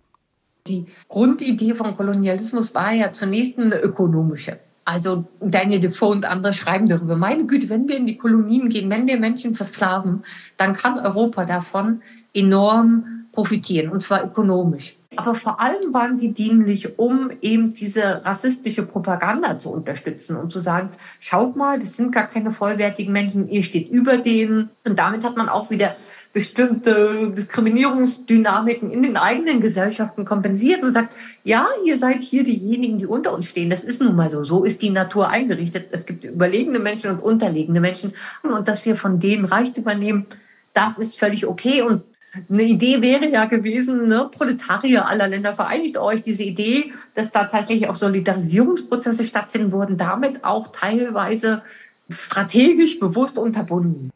Die 0.66 0.84
Grundidee 1.08 1.74
von 1.74 1.96
Kolonialismus 1.96 2.74
war 2.74 2.92
ja 2.92 3.12
zunächst 3.12 3.58
eine 3.58 3.80
ökonomische. 3.80 4.58
Also 4.84 5.25
Daniel 5.40 5.80
Defoe 5.80 6.10
und 6.10 6.26
andere 6.26 6.52
schreiben 6.52 6.86
darüber. 6.86 7.16
Meine 7.16 7.46
Güte, 7.46 7.70
wenn 7.70 7.88
wir 7.88 7.96
in 7.96 8.04
die 8.04 8.18
Kolonien 8.18 8.68
gehen, 8.68 8.90
wenn 8.90 9.08
wir 9.08 9.18
Menschen 9.18 9.54
versklaven, 9.54 10.22
dann 10.58 10.75
kann 10.75 10.99
Europa 10.99 11.46
davon 11.46 12.02
enorm 12.34 13.15
profitieren, 13.36 13.92
und 13.92 14.02
zwar 14.02 14.25
ökonomisch. 14.25 14.96
Aber 15.14 15.34
vor 15.34 15.60
allem 15.60 15.92
waren 15.92 16.16
sie 16.16 16.32
dienlich, 16.32 16.99
um 16.99 17.30
eben 17.42 17.75
diese 17.75 18.25
rassistische 18.25 18.82
Propaganda 18.82 19.58
zu 19.58 19.70
unterstützen 19.70 20.36
und 20.36 20.50
zu 20.50 20.58
sagen, 20.58 20.90
schaut 21.20 21.54
mal, 21.54 21.78
das 21.78 21.96
sind 21.96 22.12
gar 22.12 22.26
keine 22.26 22.50
vollwertigen 22.50 23.12
Menschen, 23.12 23.49
ihr 23.49 23.62
steht 23.62 23.90
über 23.90 24.16
denen. 24.16 24.70
Und 24.84 24.99
damit 24.99 25.22
hat 25.22 25.36
man 25.36 25.50
auch 25.50 25.70
wieder 25.70 25.96
bestimmte 26.32 27.30
Diskriminierungsdynamiken 27.34 28.90
in 28.90 29.02
den 29.02 29.16
eigenen 29.16 29.60
Gesellschaften 29.60 30.25
kompensiert 30.25 30.82
und 30.82 30.92
sagt, 30.92 31.14
ja, 31.44 31.66
ihr 31.84 31.99
seid 31.99 32.22
hier 32.22 32.44
diejenigen, 32.44 32.99
die 32.99 33.06
unter 33.06 33.34
uns 33.34 33.49
stehen. 33.49 33.70
Das 33.70 33.84
ist 33.84 34.02
nun 34.02 34.16
mal 34.16 34.30
so. 34.30 34.44
So 34.44 34.64
ist 34.64 34.80
die 34.82 34.90
Natur 34.90 35.28
eingerichtet. 35.28 35.88
Es 35.92 36.04
gibt 36.06 36.25
überlegene 36.25 36.78
Menschen 36.78 37.10
und 37.10 37.20
unterlegene 37.20 37.80
Menschen. 37.80 38.12
Und 38.42 38.68
dass 38.68 38.84
wir 38.84 38.96
von 38.96 39.20
denen 39.20 39.44
Reichtum 39.44 39.82
übernehmen, 39.82 40.26
das 40.75 40.99
ist 40.99 41.18
völlig 41.18 41.46
okay. 41.46 41.82
Und 41.82 42.02
eine 42.49 42.62
Idee 42.62 43.02
wäre 43.02 43.28
ja 43.28 43.46
gewesen, 43.46 44.06
ne, 44.06 44.28
Proletarier 44.30 45.06
aller 45.06 45.28
Länder 45.28 45.54
vereinigt 45.54 45.99
euch. 45.99 46.22
Diese 46.22 46.42
Idee, 46.42 46.92
dass 47.14 47.30
da 47.30 47.44
tatsächlich 47.44 47.88
auch 47.88 47.94
Solidarisierungsprozesse 47.94 49.25
stattfinden, 49.25 49.72
wurden 49.72 49.96
damit 49.96 50.44
auch 50.44 50.68
teilweise 50.68 51.62
strategisch 52.08 53.00
bewusst 53.00 53.38
unterbunden. 53.38 54.10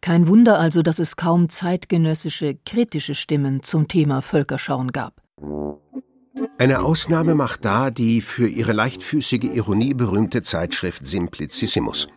Kein 0.00 0.26
Wunder 0.26 0.58
also, 0.58 0.82
dass 0.82 0.98
es 0.98 1.16
kaum 1.16 1.48
zeitgenössische, 1.48 2.58
kritische 2.66 3.14
Stimmen 3.14 3.62
zum 3.62 3.86
Thema 3.86 4.20
Völkerschauen 4.20 4.90
gab. 4.92 5.14
Eine 6.58 6.80
Ausnahme 6.80 7.34
macht 7.34 7.64
da 7.64 7.90
die 7.90 8.20
für 8.20 8.48
ihre 8.48 8.72
leichtfüßige 8.72 9.44
Ironie 9.54 9.94
berühmte 9.94 10.42
Zeitschrift 10.42 11.06
Simplicissimus. 11.06 12.08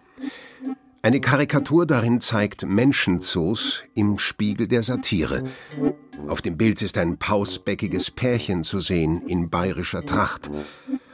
Eine 1.05 1.21
Karikatur 1.21 1.85
darin 1.85 2.19
zeigt 2.19 2.65
Menschenzoos 2.65 3.83
im 3.93 4.17
Spiegel 4.17 4.67
der 4.67 4.81
Satire. 4.81 5.43
Auf 6.27 6.41
dem 6.41 6.57
Bild 6.57 6.81
ist 6.81 6.97
ein 6.97 7.19
pausbäckiges 7.19 8.09
Pärchen 8.09 8.63
zu 8.63 8.79
sehen 8.79 9.21
in 9.27 9.51
bayerischer 9.51 10.03
Tracht. 10.03 10.49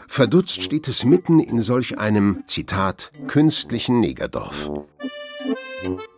Verdutzt 0.07 0.63
steht 0.63 0.87
es 0.87 1.03
mitten 1.03 1.39
in 1.39 1.61
solch 1.61 1.99
einem, 1.99 2.43
Zitat, 2.47 3.11
künstlichen 3.27 3.99
Negerdorf. 3.99 4.71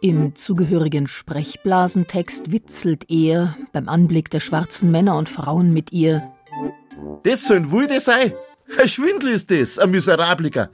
Im 0.02 0.36
zugehörigen 0.36 1.08
Sprechblasentext 1.08 2.52
witzelt 2.52 3.10
er 3.10 3.58
beim 3.72 3.90
Anblick 3.90 4.30
der 4.30 4.40
schwarzen 4.40 4.92
Männer 4.92 5.18
und 5.18 5.30
Frauen 5.30 5.74
mit 5.74 5.92
ihr. 5.92 6.32
Das 7.24 7.48
sollen 7.48 7.72
Wilde 7.72 8.00
sein. 8.00 8.34
Ein 8.78 8.88
Schwindel 8.88 9.30
ist 9.30 9.50
das, 9.50 9.80
ein 9.80 9.90
Miserabliger. 9.90 10.70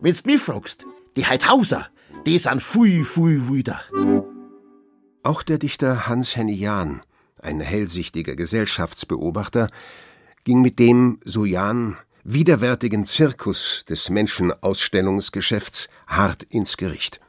Wenn's 0.00 0.24
mich 0.24 0.40
fragst, 0.40 0.86
die 1.14 1.24
Heidhauser, 1.24 1.86
die 2.26 2.38
sind 2.38 2.62
fui, 2.62 3.04
fui, 3.04 3.48
wieder. 3.48 3.80
Auch 5.22 5.42
der 5.42 5.58
Dichter 5.58 6.06
Hans-Henny 6.08 6.54
Jahn, 6.54 7.02
ein 7.40 7.60
hellsichtiger 7.60 8.36
Gesellschaftsbeobachter, 8.36 9.68
ging 10.44 10.62
mit 10.62 10.78
dem, 10.78 11.20
so 11.24 11.44
Jahn, 11.44 11.96
widerwärtigen 12.24 13.06
Zirkus 13.06 13.84
des 13.88 14.10
Menschenausstellungsgeschäfts 14.10 15.88
hart 16.06 16.44
ins 16.44 16.76
Gericht. 16.76 17.20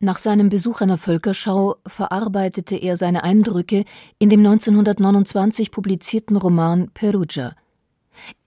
Nach 0.00 0.18
seinem 0.18 0.48
Besuch 0.48 0.80
einer 0.80 0.98
Völkerschau 0.98 1.76
verarbeitete 1.86 2.76
er 2.76 2.96
seine 2.96 3.24
Eindrücke 3.24 3.84
in 4.18 4.28
dem 4.28 4.40
1929 4.40 5.70
publizierten 5.70 6.36
Roman 6.36 6.90
Perugia. 6.92 7.54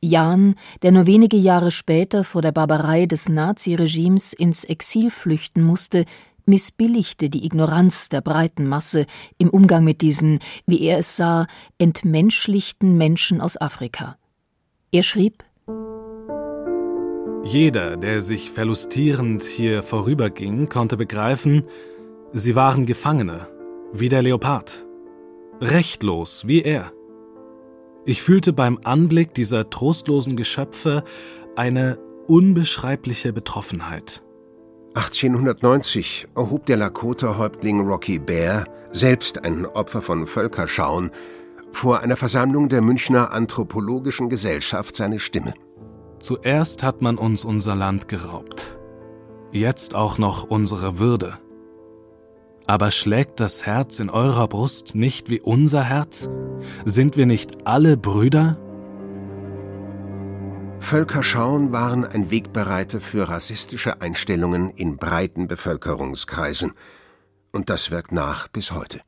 Jan, 0.02 0.56
der 0.82 0.92
nur 0.92 1.06
wenige 1.06 1.38
Jahre 1.38 1.72
später 1.72 2.24
vor 2.24 2.42
der 2.42 2.52
Barbarei 2.52 3.06
des 3.06 3.30
Naziregimes 3.30 4.34
ins 4.34 4.64
Exil 4.64 5.10
flüchten 5.10 5.64
musste, 5.64 6.06
missbilligte 6.48 7.30
die 7.30 7.46
Ignoranz 7.46 8.10
der 8.10 8.22
breiten 8.22 8.68
Masse 8.68 9.06
im 9.38 9.50
Umgang 9.50 9.84
mit 9.84 10.02
diesen, 10.02 10.40
wie 10.66 10.82
er 10.82 11.00
es 11.00 11.16
sah, 11.16 11.46
entmenschlichten 11.78 12.98
Menschen 12.98 13.42
aus 13.42 13.60
Afrika. 13.60 14.18
Er 14.92 15.04
schrieb 15.04 15.44
Jeder, 17.44 17.98
der 17.98 18.22
sich 18.22 18.50
verlustierend 18.50 19.44
hier 19.44 19.84
vorüberging, 19.84 20.70
konnte 20.70 20.98
begreifen, 20.98 21.64
sie 22.34 22.56
waren 22.56 22.86
Gefangene, 22.86 23.48
wie 23.94 24.10
der 24.10 24.22
Leopard, 24.22 24.86
rechtlos 25.62 26.48
wie 26.48 26.62
er. 26.62 26.92
Ich 28.08 28.22
fühlte 28.22 28.54
beim 28.54 28.80
Anblick 28.86 29.34
dieser 29.34 29.70
trostlosen 29.70 30.38
Geschöpfe 30.38 31.04
eine 31.58 32.00
unbeschreibliche 32.28 33.34
Betroffenheit. 33.34 34.24
1890 34.94 36.30
erhob 36.34 36.66
der 36.68 36.78
Lakota-Häuptling 36.78 37.82
Rocky 37.82 38.18
Bear, 38.18 38.64
selbst 38.92 39.44
ein 39.44 39.66
Opfer 39.66 40.02
von 40.02 40.26
Völkerschauen, 40.26 41.12
vor 41.74 42.00
einer 42.00 42.16
Versammlung 42.16 42.70
der 42.70 42.82
Münchner 42.82 43.34
Anthropologischen 43.34 44.30
Gesellschaft 44.30 44.96
seine 44.96 45.20
Stimme. 45.20 45.54
Zuerst 46.22 46.84
hat 46.84 47.02
man 47.02 47.18
uns 47.18 47.44
unser 47.44 47.76
Land 47.76 48.08
geraubt, 48.08 48.78
jetzt 49.52 49.96
auch 49.96 50.18
noch 50.18 50.46
unsere 50.46 50.98
Würde. 50.98 51.40
Aber 52.70 52.92
schlägt 52.92 53.40
das 53.40 53.66
Herz 53.66 54.02
in 54.02 54.10
eurer 54.10 54.50
Brust 54.50 54.94
nicht 54.94 55.30
wie 55.30 55.40
unser 55.40 55.84
Herz? 55.84 56.30
Sind 56.84 57.16
wir 57.16 57.26
nicht 57.26 57.66
alle 57.66 57.96
Brüder? 57.96 58.58
Völkerschauen 60.82 61.72
waren 61.72 62.04
ein 62.04 62.30
Wegbereiter 62.30 63.00
für 63.00 63.30
rassistische 63.30 64.02
Einstellungen 64.02 64.70
in 64.72 64.98
breiten 64.98 65.48
Bevölkerungskreisen. 65.48 66.74
Und 67.54 67.70
das 67.70 67.90
wirkt 67.90 68.12
nach 68.12 68.50
bis 68.50 68.74
heute. 68.74 69.00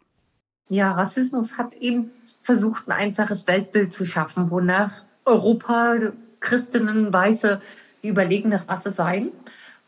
Ja, 0.70 0.94
Rassismus 0.94 1.58
hat 1.58 1.76
eben 1.76 2.12
versucht, 2.42 2.88
ein 2.88 2.94
einfaches 2.94 3.46
Weltbild 3.48 3.94
zu 3.94 4.06
schaffen, 4.06 4.52
wonach 4.52 5.04
Europa, 5.26 5.96
Christinnen, 6.40 7.12
Weiße 7.12 7.62
die 8.04 8.08
überlegene 8.08 8.66
Rasse 8.70 8.90
seien. 8.90 9.34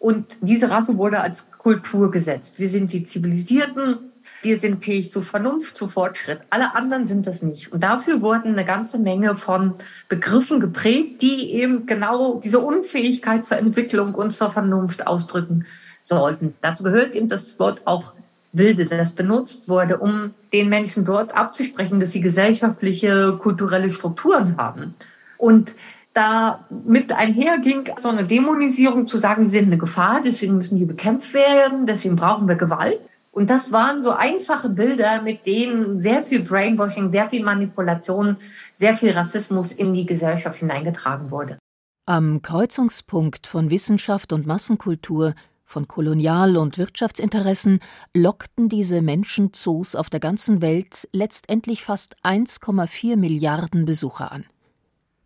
Und 0.01 0.39
diese 0.41 0.71
Rasse 0.71 0.97
wurde 0.97 1.19
als 1.19 1.51
Kultur 1.59 2.09
gesetzt. 2.09 2.57
Wir 2.57 2.67
sind 2.69 2.91
die 2.91 3.03
Zivilisierten, 3.03 3.99
wir 4.41 4.57
sind 4.57 4.83
fähig 4.83 5.11
zu 5.11 5.21
Vernunft, 5.21 5.77
zu 5.77 5.87
Fortschritt. 5.87 6.39
Alle 6.49 6.73
anderen 6.73 7.05
sind 7.05 7.27
das 7.27 7.43
nicht. 7.43 7.71
Und 7.71 7.83
dafür 7.83 8.19
wurden 8.19 8.53
eine 8.53 8.65
ganze 8.65 8.97
Menge 8.97 9.35
von 9.35 9.75
Begriffen 10.09 10.59
geprägt, 10.59 11.21
die 11.21 11.53
eben 11.53 11.85
genau 11.85 12.39
diese 12.43 12.61
Unfähigkeit 12.61 13.45
zur 13.45 13.59
Entwicklung 13.59 14.15
und 14.15 14.31
zur 14.31 14.49
Vernunft 14.49 15.05
ausdrücken 15.05 15.67
sollten. 16.01 16.55
Dazu 16.61 16.83
gehört 16.83 17.13
eben 17.13 17.27
das 17.27 17.59
Wort 17.59 17.85
auch 17.85 18.13
Wilde, 18.53 18.85
das 18.85 19.11
benutzt 19.11 19.69
wurde, 19.69 19.99
um 19.99 20.33
den 20.51 20.69
Menschen 20.69 21.05
dort 21.05 21.35
abzusprechen, 21.35 21.99
dass 21.99 22.11
sie 22.11 22.21
gesellschaftliche, 22.21 23.37
kulturelle 23.37 23.91
Strukturen 23.91 24.57
haben. 24.57 24.95
Und 25.37 25.75
da 26.13 26.65
mit 26.85 27.13
einherging 27.13 27.89
so 27.97 28.09
eine 28.09 28.25
Dämonisierung 28.25 29.07
zu 29.07 29.17
sagen, 29.17 29.43
sie 29.43 29.57
sind 29.59 29.67
eine 29.67 29.77
Gefahr, 29.77 30.21
deswegen 30.25 30.55
müssen 30.55 30.77
die 30.77 30.85
bekämpft 30.85 31.33
werden, 31.33 31.85
deswegen 31.85 32.15
brauchen 32.15 32.47
wir 32.47 32.55
Gewalt. 32.55 33.09
Und 33.31 33.49
das 33.49 33.71
waren 33.71 34.03
so 34.03 34.11
einfache 34.11 34.67
Bilder, 34.67 35.21
mit 35.21 35.45
denen 35.45 35.99
sehr 35.99 36.23
viel 36.23 36.43
Brainwashing, 36.43 37.13
sehr 37.13 37.29
viel 37.29 37.43
Manipulation, 37.43 38.35
sehr 38.73 38.93
viel 38.93 39.11
Rassismus 39.11 39.71
in 39.71 39.93
die 39.93 40.05
Gesellschaft 40.05 40.59
hineingetragen 40.59 41.31
wurde. 41.31 41.57
Am 42.05 42.41
Kreuzungspunkt 42.41 43.47
von 43.47 43.69
Wissenschaft 43.69 44.33
und 44.33 44.45
Massenkultur, 44.45 45.33
von 45.63 45.87
Kolonial- 45.87 46.57
und 46.57 46.77
Wirtschaftsinteressen 46.77 47.79
lockten 48.13 48.67
diese 48.67 49.01
Menschenzoos 49.01 49.95
auf 49.95 50.09
der 50.09 50.19
ganzen 50.19 50.61
Welt 50.61 51.07
letztendlich 51.13 51.83
fast 51.83 52.17
1,4 52.23 53.15
Milliarden 53.15 53.85
Besucher 53.85 54.33
an. 54.33 54.43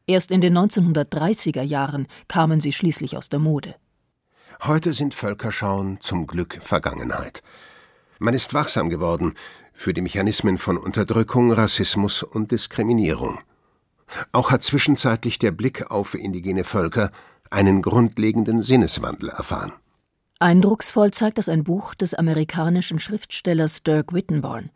Erst 0.08 0.30
in 0.30 0.42
den 0.42 0.58
1930er 0.58 1.64
Jahren 1.64 2.08
kamen 2.28 2.62
sie 2.62 2.72
schließlich 2.72 3.18
aus 3.18 3.30
der 3.30 3.40
Mode. 3.40 3.76
Heute 4.64 4.94
sind 4.94 5.14
Völkerschauen 5.16 6.00
zum 6.00 6.28
Glück 6.28 6.60
Vergangenheit. 6.62 7.42
Man 8.20 8.34
ist 8.34 8.54
wachsam 8.54 8.90
geworden 8.90 9.34
für 9.74 9.94
die 9.94 10.02
Mechanismen 10.02 10.58
von 10.58 10.78
Unterdrückung, 10.78 11.52
Rassismus 11.52 12.24
und 12.24 12.52
Diskriminierung. 12.52 13.40
Auch 14.32 14.52
hat 14.52 14.64
zwischenzeitlich 14.64 15.40
der 15.40 15.52
Blick 15.52 15.90
auf 15.92 16.14
indigene 16.14 16.64
Völker 16.64 17.12
einen 17.50 17.82
grundlegenden 17.82 18.62
Sinneswandel 18.62 19.30
erfahren. 19.30 19.74
Eindrucksvoll 20.40 21.12
zeigt 21.12 21.38
das 21.38 21.50
ein 21.50 21.64
Buch 21.64 21.96
des 21.96 22.14
amerikanischen 22.14 23.00
Schriftstellers 23.00 23.84
Dirk 23.84 24.14
Wittenborn. 24.14 24.70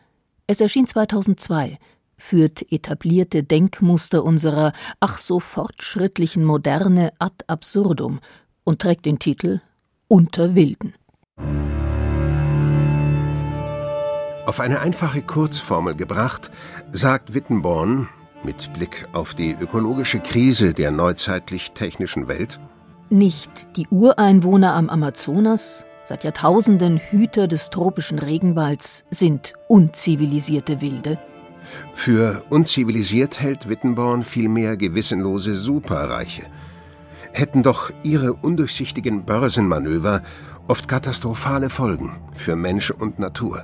Es 0.47 0.61
erschien 0.61 0.87
2002 0.87 1.77
führt 2.19 2.71
etablierte 2.71 3.43
Denkmuster 3.43 4.23
unserer 4.23 4.73
ach 4.99 5.17
so 5.17 5.39
fortschrittlichen 5.39 6.43
Moderne 6.43 7.11
ad 7.17 7.45
absurdum 7.47 8.19
und 8.63 8.81
trägt 8.81 9.05
den 9.05 9.17
Titel 9.17 9.61
Unter 10.07 10.53
Wilden. 10.53 10.93
Auf 14.45 14.59
eine 14.59 14.79
einfache 14.79 15.21
Kurzformel 15.21 15.95
gebracht, 15.95 16.51
sagt 16.91 17.33
Wittenborn 17.33 18.09
mit 18.43 18.71
Blick 18.73 19.07
auf 19.13 19.33
die 19.33 19.51
ökologische 19.51 20.19
Krise 20.19 20.73
der 20.73 20.91
neuzeitlich 20.91 21.71
technischen 21.71 22.27
Welt, 22.27 22.59
nicht 23.11 23.75
die 23.75 23.87
Ureinwohner 23.87 24.75
am 24.75 24.89
Amazonas, 24.89 25.85
seit 26.03 26.23
Jahrtausenden 26.23 26.97
Hüter 26.97 27.47
des 27.47 27.69
tropischen 27.69 28.19
Regenwalds, 28.19 29.05
sind 29.09 29.53
unzivilisierte 29.67 30.81
Wilde, 30.81 31.17
für 31.93 32.43
unzivilisiert 32.49 33.39
hält 33.39 33.69
Wittenborn 33.69 34.23
vielmehr 34.23 34.77
gewissenlose 34.77 35.55
Superreiche. 35.55 36.43
Hätten 37.33 37.63
doch 37.63 37.91
ihre 38.03 38.33
undurchsichtigen 38.33 39.25
Börsenmanöver 39.25 40.21
oft 40.67 40.87
katastrophale 40.87 41.69
Folgen 41.69 42.19
für 42.33 42.55
Mensch 42.55 42.91
und 42.91 43.19
Natur. 43.19 43.63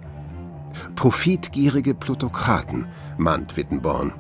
Profitgierige 0.96 1.94
Plutokraten, 1.94 2.88
mahnt 3.18 3.56
Wittenborn, 3.58 4.14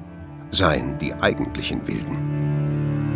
seien 0.51 0.97
die 0.99 1.13
eigentlichen 1.13 1.87
Wilden. 1.87 3.14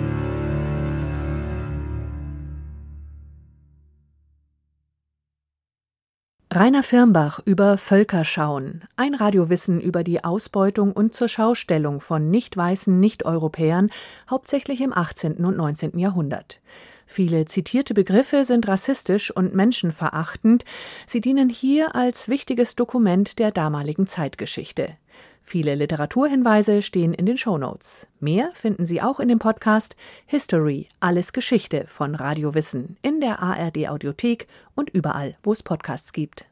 Rainer 6.51 6.81
Firmbach 6.81 7.39
über 7.45 7.77
Völkerschauen, 7.77 8.81
ein 8.95 9.13
Radiowissen 9.13 9.79
über 9.79 10.03
die 10.03 10.23
Ausbeutung 10.23 10.93
und 10.93 11.13
zur 11.13 11.27
Schaustellung 11.27 12.01
von 12.01 12.31
nicht 12.31 12.57
weißen 12.57 12.99
Nicht-Europäern, 12.99 13.91
hauptsächlich 14.27 14.81
im 14.81 14.91
18. 14.91 15.45
und 15.45 15.57
19. 15.57 15.99
Jahrhundert. 15.99 16.59
Viele 17.05 17.45
zitierte 17.45 17.93
Begriffe 17.93 18.45
sind 18.45 18.67
rassistisch 18.67 19.29
und 19.29 19.53
menschenverachtend, 19.53 20.65
sie 21.05 21.21
dienen 21.21 21.49
hier 21.49 21.93
als 21.93 22.29
wichtiges 22.29 22.75
Dokument 22.75 23.38
der 23.38 23.51
damaligen 23.51 24.07
Zeitgeschichte. 24.07 24.97
Viele 25.41 25.73
Literaturhinweise 25.73 26.82
stehen 26.82 27.13
in 27.13 27.25
den 27.25 27.38
Shownotes. 27.38 28.08
Mehr 28.19 28.52
finden 28.54 28.86
Sie 28.86 29.02
auch 29.02 29.19
in 29.19 29.30
dem 29.30 29.39
Podcast 29.39 29.95
History, 30.28 30.88
alles 30.99 31.34
Geschichte 31.34 31.86
von 31.88 32.13
Radio 32.13 32.54
Wissen 32.54 32.97
in 33.02 33.19
der 33.19 33.41
ARD 33.41 33.89
Audiothek 33.89 34.47
und 34.75 34.91
überall, 34.91 35.38
wo 35.41 35.52
es 35.52 35.63
Podcasts 35.63 36.13
gibt. 36.13 36.45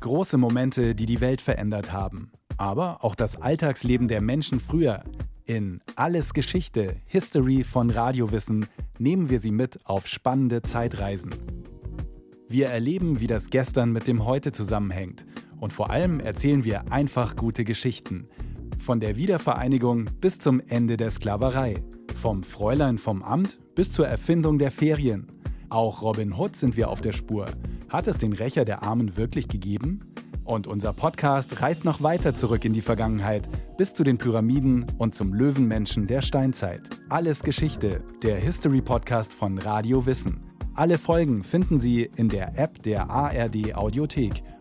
Große 0.00 0.38
Momente, 0.38 0.94
die 0.94 1.06
die 1.06 1.20
Welt 1.20 1.40
verändert 1.40 1.92
haben, 1.92 2.32
aber 2.56 3.04
auch 3.04 3.14
das 3.14 3.40
Alltagsleben 3.40 4.08
der 4.08 4.22
Menschen 4.22 4.58
früher. 4.58 5.04
In 5.44 5.80
Alles 5.94 6.34
Geschichte, 6.34 6.96
History 7.06 7.64
von 7.64 7.90
Radiowissen 7.90 8.66
nehmen 8.98 9.30
wir 9.30 9.40
Sie 9.40 9.52
mit 9.52 9.78
auf 9.84 10.06
spannende 10.06 10.62
Zeitreisen. 10.62 11.30
Wir 12.48 12.66
erleben, 12.66 13.20
wie 13.20 13.28
das 13.28 13.50
Gestern 13.50 13.92
mit 13.92 14.08
dem 14.08 14.24
Heute 14.24 14.50
zusammenhängt 14.50 15.24
und 15.60 15.72
vor 15.72 15.90
allem 15.90 16.20
erzählen 16.20 16.64
wir 16.64 16.90
einfach 16.90 17.36
gute 17.36 17.64
Geschichten. 17.64 18.28
Von 18.78 18.98
der 18.98 19.16
Wiedervereinigung 19.16 20.06
bis 20.20 20.38
zum 20.38 20.60
Ende 20.60 20.96
der 20.96 21.10
Sklaverei. 21.10 21.74
Vom 22.16 22.42
Fräulein 22.42 22.98
vom 22.98 23.22
Amt 23.22 23.60
bis 23.74 23.92
zur 23.92 24.08
Erfindung 24.08 24.58
der 24.58 24.70
Ferien. 24.70 25.26
Auch 25.68 26.02
Robin 26.02 26.32
Hood 26.36 26.56
sind 26.56 26.76
wir 26.76 26.88
auf 26.88 27.00
der 27.00 27.12
Spur. 27.12 27.46
Hat 27.88 28.08
es 28.08 28.18
den 28.18 28.32
Rächer 28.32 28.64
der 28.64 28.82
Armen 28.82 29.16
wirklich 29.16 29.48
gegeben? 29.48 30.00
Und 30.44 30.66
unser 30.66 30.92
Podcast 30.92 31.62
reist 31.62 31.84
noch 31.84 32.02
weiter 32.02 32.34
zurück 32.34 32.64
in 32.64 32.72
die 32.72 32.80
Vergangenheit, 32.80 33.48
bis 33.76 33.94
zu 33.94 34.02
den 34.02 34.18
Pyramiden 34.18 34.86
und 34.98 35.14
zum 35.14 35.32
Löwenmenschen 35.32 36.06
der 36.06 36.22
Steinzeit. 36.22 36.88
Alles 37.08 37.42
Geschichte, 37.42 38.02
der 38.22 38.36
History-Podcast 38.38 39.32
von 39.32 39.58
Radio 39.58 40.06
Wissen. 40.06 40.40
Alle 40.74 40.98
Folgen 40.98 41.44
finden 41.44 41.78
Sie 41.78 42.10
in 42.16 42.28
der 42.28 42.58
App 42.58 42.82
der 42.82 43.10
ARD 43.10 43.74
Audiothek 43.74 44.42